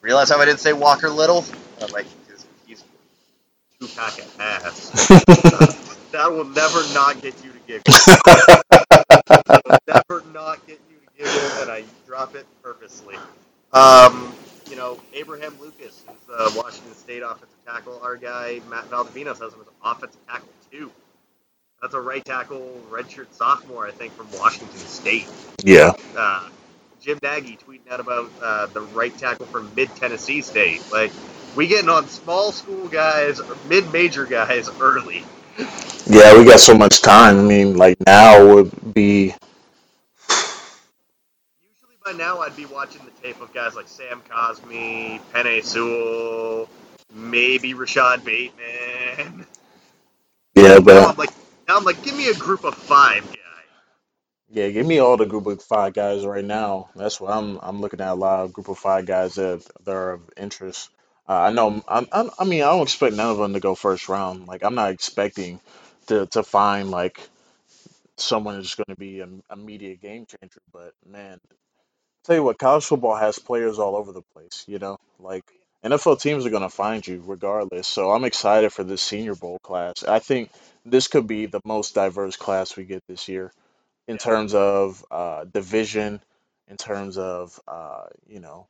[0.00, 1.44] Realize how I didn't say Walker Little?
[1.80, 2.06] Uh, like,
[3.80, 5.10] two pack ass.
[5.10, 5.66] Uh,
[6.12, 7.82] that will never not get you to giggle.
[9.86, 13.16] That will never not get you to giggle, and I drop it purposely.
[13.72, 14.32] Um,
[14.68, 17.98] you know, Abraham Lucas, who's the Washington State offensive tackle.
[18.02, 20.92] Our guy, Matt Valdovinos, has him as offensive tackle, too.
[21.82, 25.26] That's a right tackle, redshirt sophomore, I think, from Washington State.
[25.64, 26.48] yeah, Uh,
[27.00, 30.82] Jim Nagy tweeting out about uh, the right tackle from Mid Tennessee State.
[30.92, 31.10] Like,
[31.56, 35.24] we getting on small school guys, mid major guys early.
[36.06, 37.38] yeah, we got so much time.
[37.38, 39.34] I mean, like now would be,
[41.62, 46.68] Usually by now I'd be watching the tape of guys like Sam Cosmi, Penei Sewell,
[47.12, 49.46] maybe Rashod Bateman.
[50.54, 51.30] yeah, but Now I'm like,
[51.68, 53.36] now I'm like, give me a group of five guys.
[54.50, 56.88] yeah, give me all the group of five guys right now.
[56.96, 57.58] That's what I'm.
[57.62, 60.90] I'm looking at a lot of group of five guys that that are of interest.
[61.30, 61.80] Uh, I know.
[61.86, 64.48] I'm, I'm, I mean, I don't expect none of them to go first round.
[64.48, 65.60] Like, I'm not expecting
[66.08, 67.20] to to find like
[68.16, 70.60] someone who's going to be an immediate game changer.
[70.72, 71.38] But man,
[72.24, 74.64] tell you what, college football has players all over the place.
[74.66, 75.44] You know, like
[75.84, 77.86] NFL teams are going to find you regardless.
[77.86, 80.02] So I'm excited for this Senior Bowl class.
[80.02, 80.50] I think
[80.84, 83.52] this could be the most diverse class we get this year
[84.08, 86.24] in terms of uh, division,
[86.66, 88.66] in terms of uh, you know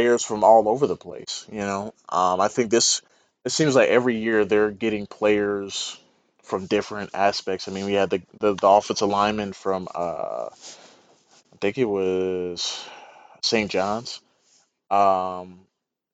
[0.00, 1.46] players from all over the place.
[1.50, 3.02] You know, um, I think this.
[3.44, 5.98] It seems like every year they're getting players
[6.42, 7.68] from different aspects.
[7.68, 10.48] I mean, we had the the, the offensive lineman from uh,
[11.52, 12.84] I think it was
[13.42, 13.70] St.
[13.70, 14.20] John's,
[14.90, 15.60] um,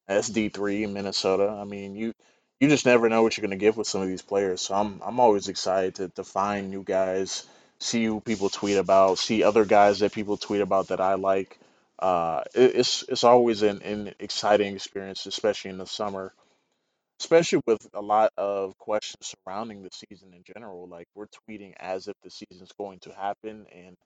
[0.08, 1.48] SD three in Minnesota.
[1.48, 2.12] I mean, you
[2.60, 4.62] you just never know what you're gonna get with some of these players.
[4.62, 7.46] So I'm I'm always excited to, to find new guys,
[7.78, 11.58] see who people tweet about, see other guys that people tweet about that I like.
[11.98, 16.32] Uh, it, it's it's always an, an exciting experience, especially in the summer,
[17.20, 20.88] especially with a lot of questions surrounding the season in general.
[20.88, 23.96] Like we're tweeting as if the season's going to happen, and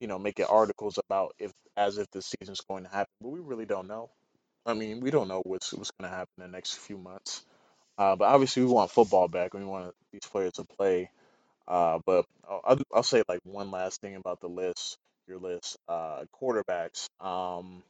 [0.00, 3.40] you know making articles about if as if the season's going to happen, but we
[3.40, 4.10] really don't know.
[4.66, 7.44] I mean, we don't know what's what's going to happen in the next few months.
[7.98, 9.54] Uh, but obviously, we want football back.
[9.54, 11.10] And we want these players to play.
[11.68, 14.98] Uh, but I'll, I'll I'll say like one last thing about the list,
[15.28, 17.08] your list, uh, quarterbacks.
[17.20, 17.82] Um,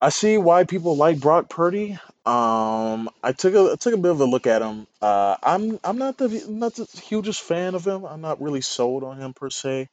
[0.00, 1.92] I see why people like Brock Purdy.
[2.26, 4.86] Um, I took a I took a bit of a look at him.
[5.00, 8.04] Uh, I'm I'm not the not the hugest fan of him.
[8.04, 9.88] I'm not really sold on him per se.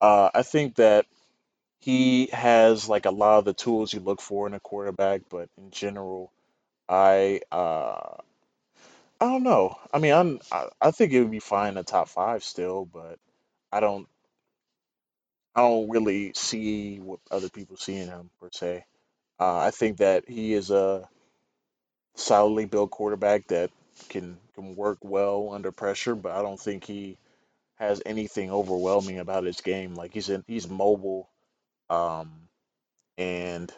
[0.00, 1.06] Uh, I think that
[1.80, 5.48] he has like a lot of the tools you look for in a quarterback, but
[5.58, 6.32] in general,
[6.88, 8.16] I uh
[9.20, 9.78] I don't know.
[9.92, 12.84] I mean, I'm I, I think it would be fine in the top five still,
[12.84, 13.18] but
[13.72, 14.08] I don't
[15.56, 18.84] I don't really see what other people see in him per se.
[19.40, 21.08] Uh, I think that he is a
[22.16, 23.70] solidly built quarterback that
[24.08, 27.18] can can work well under pressure, but I don't think he
[27.76, 29.94] has anything overwhelming about his game.
[29.94, 31.28] Like he's in, he's mobile,
[31.90, 32.48] um,
[33.18, 33.72] and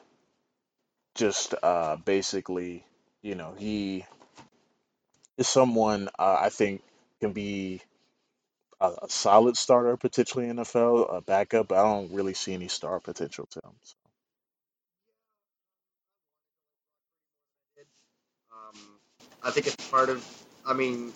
[1.14, 2.84] just uh, basically,
[3.22, 4.04] you know, he
[5.38, 6.82] is someone uh, I think
[7.20, 7.80] can be
[8.80, 11.72] a, solid starter potentially in the NFL, a backup.
[11.72, 13.72] I don't really see any star potential to him.
[13.82, 13.94] So.
[18.52, 18.80] Um,
[19.42, 20.24] I think it's part of.
[20.66, 21.12] I mean,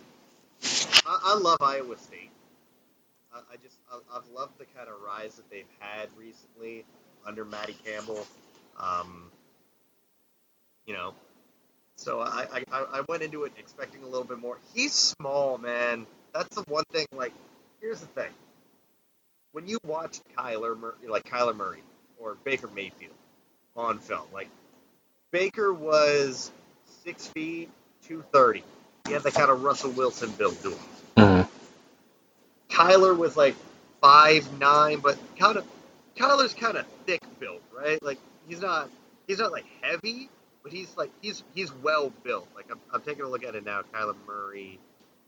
[1.07, 2.31] I, I love Iowa State.
[3.33, 6.85] I, I just I, I've loved the kind of rise that they've had recently
[7.27, 8.27] under Matty Campbell.
[8.79, 9.31] Um,
[10.87, 11.15] you know,
[11.97, 14.59] so I I I went into it expecting a little bit more.
[14.75, 16.07] He's small, man.
[16.33, 17.07] That's the one thing.
[17.13, 17.33] Like,
[17.81, 18.31] here's the thing:
[19.53, 21.83] when you watch Kyler Murray, like Kyler Murray
[22.19, 23.15] or Baker Mayfield
[23.77, 24.49] on film, like
[25.31, 26.51] Baker was
[27.05, 27.71] six feet,
[28.07, 28.65] two thirty.
[29.07, 30.79] He had the kind of Russell Wilson build to him.
[31.17, 31.49] Mhm.
[32.71, 33.55] Kyler was like
[34.01, 35.67] five nine, but kind of
[36.17, 38.03] Kyler's kind of thick built, right?
[38.03, 38.19] Like
[38.49, 38.91] he's not
[39.27, 40.29] he's not like heavy,
[40.63, 42.49] but he's like he's he's well built.
[42.55, 43.83] Like I'm, I'm taking a look at it now.
[43.95, 44.79] Kyler Murray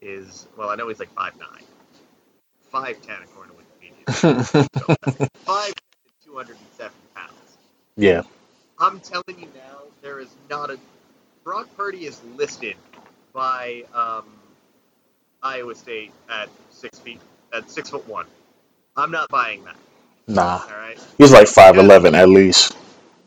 [0.00, 1.62] is well, I know he's like five nine,
[2.72, 4.44] five ten according to Wikipedia.
[4.44, 5.74] So, five
[6.24, 7.58] two hundred and seven pounds.
[7.96, 8.22] yeah.
[8.78, 10.78] I'm telling you now, there is not a
[11.44, 12.76] Brock Purdy is listed
[13.32, 14.24] by um,
[15.42, 17.20] Iowa State at six feet
[17.52, 18.26] at six foot one.
[18.96, 19.76] I'm not buying that.
[20.26, 20.62] Nah.
[20.62, 20.98] All right.
[21.18, 22.76] He's like five eleven at least.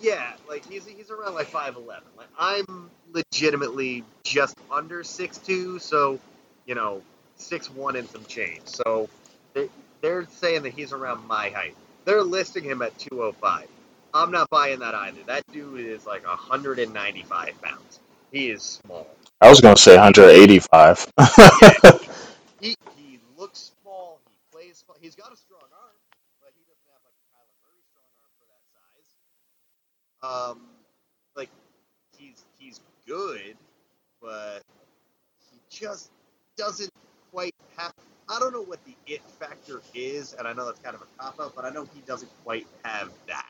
[0.02, 2.08] Yeah, like he's he's around like five eleven.
[2.18, 6.20] Like I'm legitimately just under six two, so
[6.66, 7.02] you know
[7.38, 8.62] six one and some change.
[8.66, 9.10] So
[9.56, 9.70] they
[10.02, 11.76] they're saying that he's around my height.
[12.06, 13.70] They're listing him at two oh five.
[14.16, 15.24] I'm not buying that either.
[15.28, 18.02] That dude is like 195 pounds.
[18.34, 19.08] He is small.
[19.42, 21.12] I was gonna say 185.
[21.38, 21.92] Yeah,
[22.60, 24.20] he he looks small.
[24.30, 24.84] He plays.
[24.88, 25.98] fu- He's got a strong arm,
[26.42, 30.52] but he doesn't have like a Kyler Murray strong arm for that size.
[30.54, 30.62] Um,
[31.36, 31.50] like
[32.18, 33.56] he's he's good,
[34.22, 34.62] but
[35.52, 36.12] he just
[36.58, 36.92] doesn't
[37.32, 37.94] quite have.
[38.30, 41.08] I don't know what the it factor is, and I know that's kind of a
[41.20, 43.50] cop out, but I know he doesn't quite have that.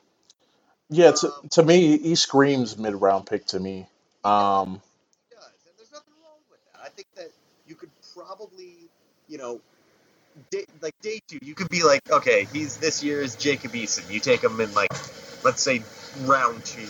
[0.90, 3.90] yeah, to, Um, to me, he screams mid round pick to me.
[4.28, 4.60] he does.
[4.64, 4.82] Um,
[5.30, 6.82] He does, and there's nothing wrong with that.
[6.86, 7.30] I think that
[7.68, 8.90] you could probably,
[9.28, 9.62] you know,
[10.52, 14.10] day, like day two, you could be like, okay, he's this year's Jacob Eason.
[14.12, 14.92] You take him in like,
[15.44, 15.84] let's say
[16.26, 16.88] round two,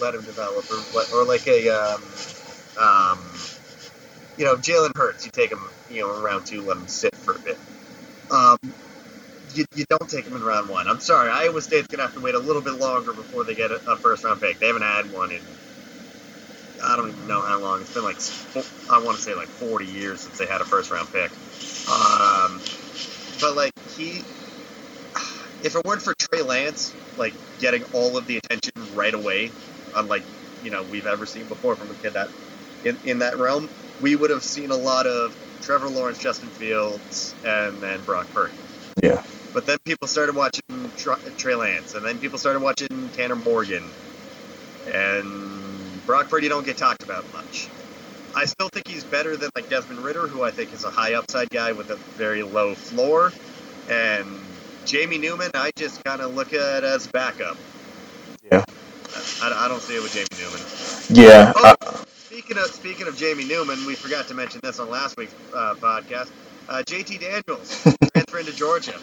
[0.00, 2.02] let him develop, or what, or like a, um,
[2.80, 3.18] um,
[4.38, 5.24] you know, Jalen Hurts.
[5.26, 5.60] You take him,
[5.90, 7.58] you know, in round two, let him sit for a bit.
[8.30, 8.58] Um,
[9.54, 10.88] you, you don't take them in round one.
[10.88, 13.70] I'm sorry, Iowa State's gonna have to wait a little bit longer before they get
[13.72, 14.58] a, a first round pick.
[14.60, 15.44] They haven't had one in
[16.84, 17.80] I don't even know how long.
[17.80, 18.18] It's been like
[18.90, 21.32] I want to say like 40 years since they had a first round pick.
[21.90, 22.62] Um,
[23.40, 24.22] but like he,
[25.62, 29.52] if it weren't for Trey Lance, like getting all of the attention right away,
[29.94, 30.24] unlike
[30.60, 32.30] you know we've ever seen before from a kid that
[32.84, 33.68] in, in that realm,
[34.00, 35.34] we would have seen a lot of
[35.64, 38.52] Trevor Lawrence, Justin Fields, and then Brock Purdy.
[39.02, 39.22] yeah.
[39.52, 40.62] But then people started watching
[40.96, 43.84] Tr- Trey Lance, and then people started watching Tanner Morgan,
[44.92, 47.68] and Brock Purdy don't get talked about much.
[48.34, 51.14] I still think he's better than like Desmond Ridder, who I think is a high
[51.14, 53.32] upside guy with a very low floor,
[53.88, 54.26] and
[54.84, 57.56] Jamie Newman, I just kind of look at as backup.
[58.50, 58.64] Yeah.
[59.40, 60.60] I, I don't see it with Jamie Newman.
[61.10, 61.52] Yeah.
[61.56, 61.74] Oh,
[62.44, 65.74] speaking of speaking of Jamie Newman, we forgot to mention this on last week's uh,
[65.80, 66.30] podcast.
[66.68, 67.82] Uh, JT Daniels
[68.12, 68.94] transferring to Georgia.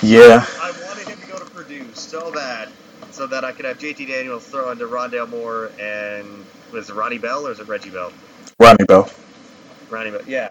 [0.00, 0.44] Yeah.
[0.60, 2.68] I wanted him to go to Purdue so bad,
[3.10, 7.18] so that I could have JT Daniels throw into Rondale Moore and was it Ronnie
[7.18, 8.12] Bell or is it Reggie Bell?
[8.60, 9.10] Ronnie Bell.
[9.90, 10.50] Ronnie Bell, yeah.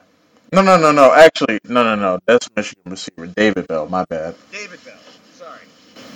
[0.51, 1.13] No, no, no, no.
[1.13, 2.19] Actually, no, no, no.
[2.25, 3.87] That's Michigan receiver David Bell.
[3.87, 4.35] My bad.
[4.51, 4.99] David Bell.
[5.33, 5.61] Sorry.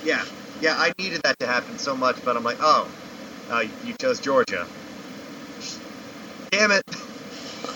[0.03, 0.25] Yeah,
[0.59, 0.75] yeah.
[0.77, 2.89] I needed that to happen so much, but I'm like, oh,
[3.49, 4.67] uh, you chose Georgia.
[6.51, 6.83] Damn it.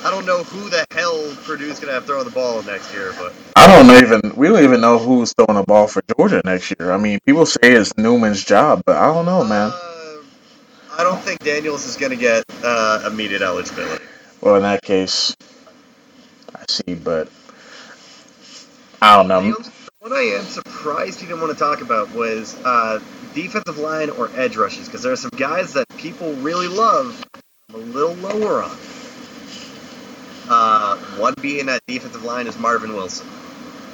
[0.03, 3.33] I don't know who the hell Purdue's gonna have throwing the ball next year, but
[3.55, 4.35] I don't even.
[4.35, 6.91] We don't even know who's throwing the ball for Georgia next year.
[6.91, 9.71] I mean, people say it's Newman's job, but I don't know, man.
[9.73, 10.17] Uh,
[10.91, 14.03] I don't think Daniels is gonna get uh, immediate eligibility.
[14.41, 15.35] Well, in that case,
[16.53, 17.29] I see, but
[19.01, 19.55] I don't know.
[19.99, 22.99] What I am surprised you didn't want to talk about was uh,
[23.33, 27.23] defensive line or edge rushes, because there are some guys that people really love.
[27.73, 28.77] A little lower on.
[30.49, 33.27] Uh, one being at defensive line is Marvin Wilson.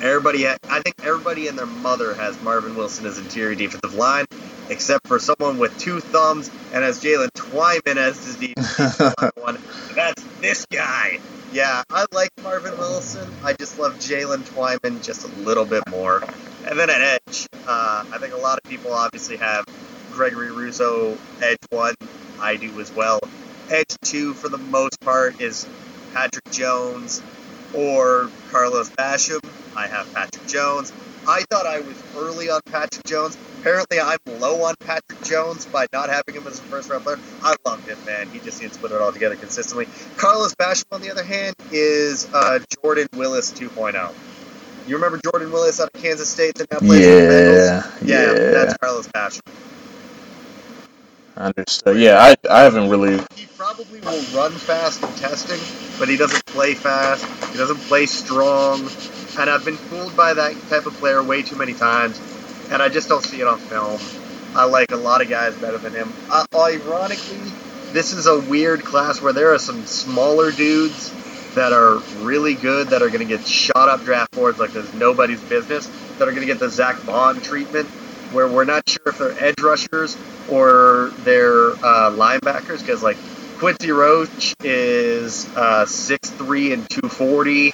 [0.01, 4.25] Everybody, ha- I think everybody and their mother has Marvin Wilson as interior defensive line,
[4.69, 9.57] except for someone with two thumbs and has Jaylen Twyman as his defensive line one.
[9.95, 11.19] That's this guy.
[11.51, 13.30] Yeah, I like Marvin Wilson.
[13.43, 16.23] I just love Jaylen Twyman just a little bit more.
[16.65, 19.65] And then at edge, uh, I think a lot of people obviously have
[20.11, 21.95] Gregory Rousseau edge one.
[22.39, 23.19] I do as well.
[23.70, 25.67] Edge two, for the most part, is
[26.13, 27.22] Patrick Jones
[27.74, 29.39] or Carlos Basham.
[29.76, 30.91] I have Patrick Jones.
[31.28, 33.38] I thought I was early on Patrick Jones.
[33.59, 37.20] Apparently, I'm low on Patrick Jones by not having him as a first round player.
[37.43, 38.30] I loved him, man.
[38.30, 39.88] He just needs to put it all together consistently.
[40.17, 44.13] Carlos Basham, on the other hand, is uh, Jordan Willis 2.0.
[44.88, 47.67] You remember Jordan Willis out of Kansas State that now plays for the Bengals?
[47.67, 48.51] Yeah, Yeah, yeah.
[48.51, 49.41] that's Carlos Basham.
[51.39, 51.97] Understood.
[51.97, 53.17] Yeah, I, I haven't really.
[53.35, 55.59] He probably will run fast in testing,
[55.97, 57.25] but he doesn't play fast.
[57.51, 58.81] He doesn't play strong.
[59.39, 62.19] And I've been fooled by that type of player way too many times,
[62.71, 64.01] and I just don't see it on film.
[64.53, 66.11] I like a lot of guys better than him.
[66.29, 67.37] Uh, ironically,
[67.93, 71.13] this is a weird class where there are some smaller dudes
[71.55, 74.93] that are really good that are going to get shot up draft boards like there's
[74.93, 75.87] nobody's business,
[76.17, 77.87] that are going to get the Zack Baun treatment,
[78.32, 80.17] where we're not sure if they're edge rushers
[80.49, 83.17] or they're uh, linebackers, because like
[83.59, 87.73] Quincy Roche is uh, 6'3 and 240.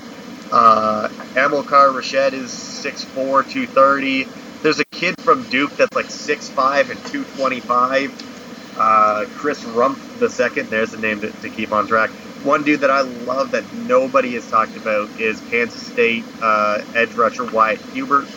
[0.51, 4.28] Uh, Amilcar Rashid is 6'4, 230.
[4.62, 8.78] There's a kid from Duke that's like 6'5 and 225.
[8.78, 10.70] Uh, Chris Rumph the second.
[10.70, 12.10] There's a name to, to keep on track.
[12.43, 17.14] One dude that I love that nobody has talked about is Kansas State uh, edge
[17.16, 18.28] rusher Wyatt Hubert.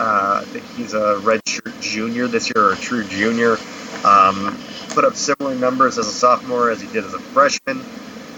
[0.00, 3.58] Uh, I think he's a redshirt junior this year, or a true junior.
[4.04, 4.58] Um,
[4.90, 7.86] put up similar numbers as a sophomore as he did as a freshman,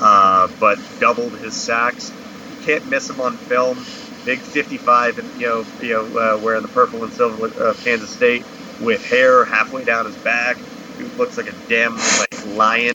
[0.00, 2.14] uh, but doubled his sacks.
[2.62, 3.86] Can't miss him on film.
[4.26, 8.12] Big 55, and you know, you know, uh, wearing the purple and silver of Kansas
[8.12, 8.46] State
[8.80, 10.58] with hair halfway down his back.
[10.98, 12.94] He looks like a damn like lion.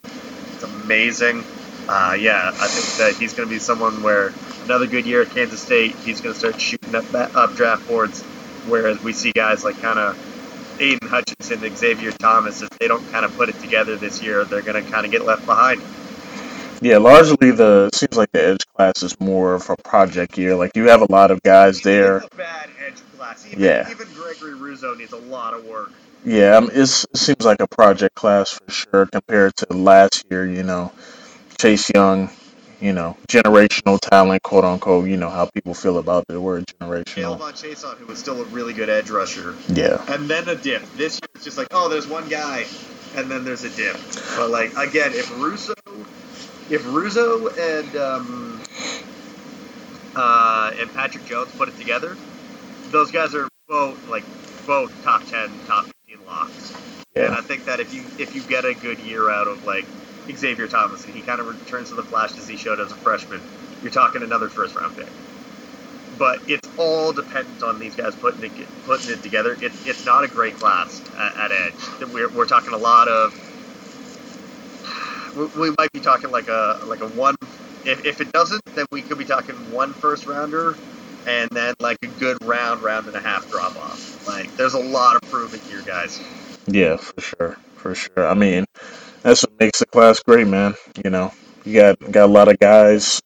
[0.55, 1.45] It's amazing.
[1.89, 4.33] Uh, yeah, I think that he's going to be someone where
[4.65, 7.05] another good year at Kansas State, he's going to start shooting up,
[7.35, 8.25] up draft boards.
[8.67, 13.25] Whereas we see guys like kind of Aidan Hutchinson, Xavier Thomas, if they don't kind
[13.25, 15.81] of put it together this year, they're going to kind of get left behind.
[16.81, 20.55] Yeah, largely the seems like the edge class is more of a project year.
[20.55, 22.23] Like you have a lot of guys there.
[22.35, 23.45] Bad edge class.
[23.47, 23.89] Even, Yeah.
[23.89, 25.91] even Gregory Rousseau needs a lot of work.
[26.23, 30.45] Yeah, um, it's, it seems like a project class for sure compared to last year.
[30.45, 30.91] You know,
[31.59, 32.29] Chase Young,
[32.81, 35.07] you know, generational talent, quote unquote.
[35.07, 37.37] You know how people feel about the word generational.
[37.37, 39.55] Von Chaisson, who was still a really good edge rusher.
[39.69, 40.83] Yeah, And then a dip.
[40.93, 42.65] This year it's just like, oh, there's one guy,
[43.15, 43.97] and then there's a dip.
[44.35, 45.73] But like again, if Rousseau,
[46.69, 48.61] if Rousseau and um,
[50.15, 52.15] uh, and Patrick Jones put it together,
[52.91, 54.23] those guys are both like
[54.65, 56.73] both top ten, top fifteen locks.
[57.15, 57.25] Yeah.
[57.25, 59.85] And I think that if you if you get a good year out of like
[60.35, 63.41] Xavier Thomas and he kind of returns to the flashes he showed as a freshman,
[63.81, 65.09] you're talking another first round pick.
[66.17, 68.51] But it's all dependent on these guys putting it
[68.85, 69.57] putting it together.
[69.61, 71.73] It's it's not a great class at, at edge.
[72.11, 73.33] We're, we're talking a lot of.
[75.35, 77.35] We, we might be talking like a like a one.
[77.85, 80.75] If, if it doesn't, then we could be talking one first rounder,
[81.27, 84.27] and then like a good round, round and a half drop off.
[84.27, 86.19] Like there's a lot of proving here, guys.
[86.67, 88.27] yeah, for sure, for sure.
[88.27, 88.65] I mean,
[89.27, 90.75] that's what makes the class great, man.
[91.05, 91.33] You know,
[91.65, 93.21] you got got a lot of guys,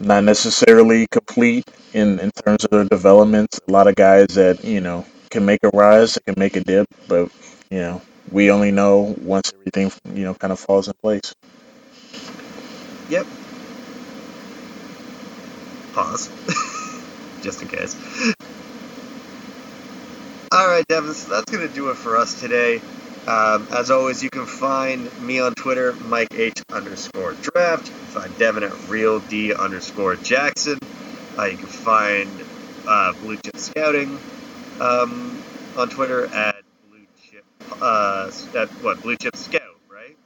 [0.00, 3.58] not necessarily complete in in terms of their development.
[3.68, 6.88] A lot of guys that you know can make a rise, can make a dip,
[7.08, 7.30] but
[7.70, 8.02] you know,
[8.32, 11.34] we only know once everything you know kind of falls in place.
[13.10, 13.26] Yep.
[15.94, 16.30] Pause.
[17.42, 17.96] Just in case.
[20.54, 22.80] Alright, Devin, so that's to do it for us today.
[23.26, 27.86] Um, as always, you can find me on Twitter, Mike H underscore draft.
[27.86, 30.78] You can find Devin at real D underscore Jackson.
[31.38, 32.28] Uh, you can find
[32.86, 34.18] uh, Blue Chip Scouting
[34.80, 35.40] um,
[35.76, 36.56] on Twitter at
[36.90, 37.44] Blue Chip,
[37.80, 40.16] uh, at what, Blue Chip Scout, right?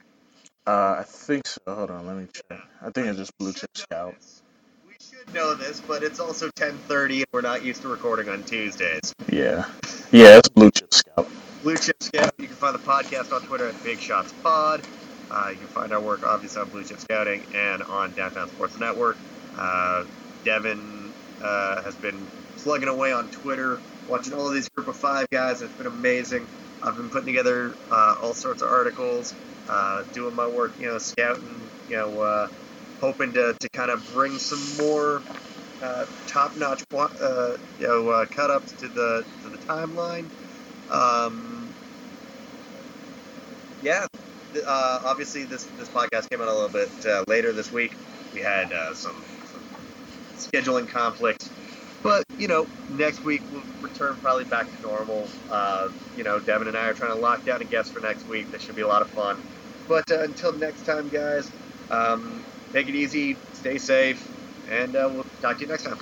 [0.65, 1.61] Uh, I think so.
[1.67, 2.45] Hold on, let me check.
[2.49, 2.57] Yeah.
[2.81, 4.15] I think it's just Blue Chip Scout.
[4.15, 4.41] this.
[4.87, 8.43] We should know this, but it's also 10:30, and we're not used to recording on
[8.43, 9.13] Tuesdays.
[9.29, 9.65] Yeah,
[10.11, 11.27] yeah, it's Blue Chip Scout.
[11.67, 12.33] Blue Chip Scout.
[12.37, 14.81] You can find the podcast on Twitter at Big Shots Pod.
[15.29, 18.79] Uh, you can find our work obviously on Blue Chip Scouting and on Downtown Sports
[18.79, 19.17] Network.
[19.57, 20.05] Uh,
[20.45, 21.11] Devin
[21.41, 22.15] uh, has been
[22.55, 25.61] slugging away on Twitter, watching all of these Group of Five guys.
[25.61, 26.47] It's been amazing.
[26.81, 29.33] I've been putting together uh, all sorts of articles,
[29.67, 31.59] uh, doing my work, you know, scouting,
[31.89, 32.47] you know, uh,
[33.01, 35.21] hoping to, to kind of bring some more
[36.27, 40.23] top-notch, you know, cut-ups to the to the timeline.
[40.89, 41.56] Um,
[43.87, 44.05] yeah,
[44.65, 47.95] uh, obviously this this podcast came out a little bit uh, later this week.
[48.33, 49.63] We had uh, some, some
[50.35, 51.51] scheduling conflicts,
[52.03, 55.31] but you know, next week we'll return probably back to normal.
[55.49, 58.27] Uh, you know, Devin and I are trying to lock down a guest for next
[58.27, 58.47] week.
[58.51, 59.37] That should be a lot of fun.
[59.87, 61.53] But uh, until next time, guys,
[61.89, 62.43] um,
[62.75, 64.33] take it easy, stay safe,
[64.67, 65.97] and uh, we'll talk to you next time.